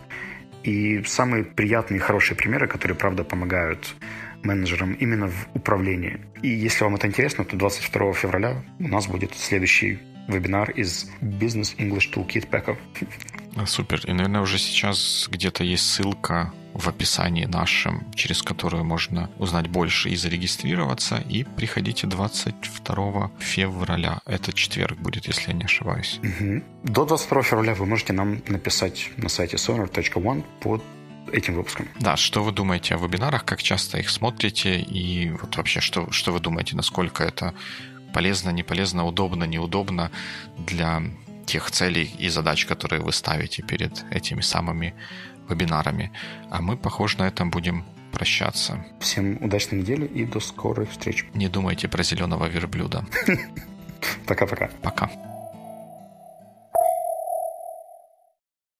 и 0.63 1.03
самые 1.05 1.43
приятные 1.43 1.97
и 1.97 2.01
хорошие 2.01 2.37
примеры, 2.37 2.67
которые, 2.67 2.95
правда, 2.95 3.23
помогают 3.23 3.95
менеджерам 4.43 4.93
именно 4.93 5.27
в 5.27 5.47
управлении. 5.53 6.19
И 6.41 6.49
если 6.49 6.83
вам 6.83 6.95
это 6.95 7.07
интересно, 7.07 7.45
то 7.45 7.55
22 7.55 8.13
февраля 8.13 8.63
у 8.79 8.87
нас 8.87 9.07
будет 9.07 9.33
следующий 9.35 9.99
вебинар 10.31 10.71
из 10.71 11.09
Business 11.21 11.75
English 11.77 12.13
Toolkit 12.13 12.49
Pack. 12.49 12.77
Супер. 13.65 14.01
И, 14.05 14.13
наверное, 14.13 14.41
уже 14.41 14.57
сейчас 14.57 15.27
где-то 15.29 15.63
есть 15.63 15.85
ссылка 15.85 16.53
в 16.73 16.87
описании 16.87 17.45
нашем, 17.45 18.09
через 18.15 18.41
которую 18.41 18.85
можно 18.85 19.29
узнать 19.37 19.67
больше 19.67 20.09
и 20.09 20.15
зарегистрироваться. 20.15 21.17
И 21.29 21.43
приходите 21.43 22.07
22 22.07 23.31
февраля. 23.39 24.21
Это 24.25 24.53
четверг 24.53 24.97
будет, 24.97 25.27
если 25.27 25.51
я 25.51 25.57
не 25.57 25.65
ошибаюсь. 25.65 26.19
Угу. 26.23 26.63
До 26.83 27.05
22 27.05 27.43
февраля 27.43 27.73
вы 27.75 27.85
можете 27.85 28.13
нам 28.13 28.41
написать 28.47 29.09
на 29.17 29.29
сайте 29.29 29.57
sonar.one 29.57 30.43
под 30.61 30.81
этим 31.31 31.55
выпуском. 31.55 31.87
Да, 31.99 32.17
что 32.17 32.43
вы 32.43 32.51
думаете 32.51 32.95
о 32.95 32.97
вебинарах, 32.97 33.45
как 33.45 33.61
часто 33.61 33.99
их 33.99 34.09
смотрите 34.09 34.79
и 34.79 35.29
вот 35.29 35.55
вообще, 35.57 35.79
что, 35.79 36.11
что 36.11 36.31
вы 36.31 36.39
думаете, 36.39 36.75
насколько 36.75 37.23
это 37.23 37.53
полезно, 38.13 38.49
не 38.51 38.63
полезно, 38.63 39.05
удобно, 39.05 39.45
неудобно 39.45 40.11
для 40.57 41.01
тех 41.45 41.71
целей 41.71 42.13
и 42.19 42.29
задач, 42.29 42.65
которые 42.65 43.01
вы 43.01 43.11
ставите 43.11 43.63
перед 43.63 44.05
этими 44.11 44.41
самыми 44.41 44.93
вебинарами. 45.49 46.11
А 46.49 46.61
мы, 46.61 46.77
похоже, 46.77 47.17
на 47.17 47.27
этом 47.27 47.51
будем 47.51 47.85
прощаться. 48.11 48.85
Всем 48.99 49.37
удачной 49.43 49.79
недели 49.79 50.05
и 50.05 50.25
до 50.25 50.39
скорой 50.39 50.85
встречи. 50.85 51.25
Не 51.33 51.47
думайте 51.47 51.87
про 51.87 52.03
зеленого 52.03 52.45
верблюда. 52.45 53.05
Пока-пока. 54.25 54.69
Пока. 54.81 55.05
-пока. 55.05 55.09
Пока. 55.09 55.30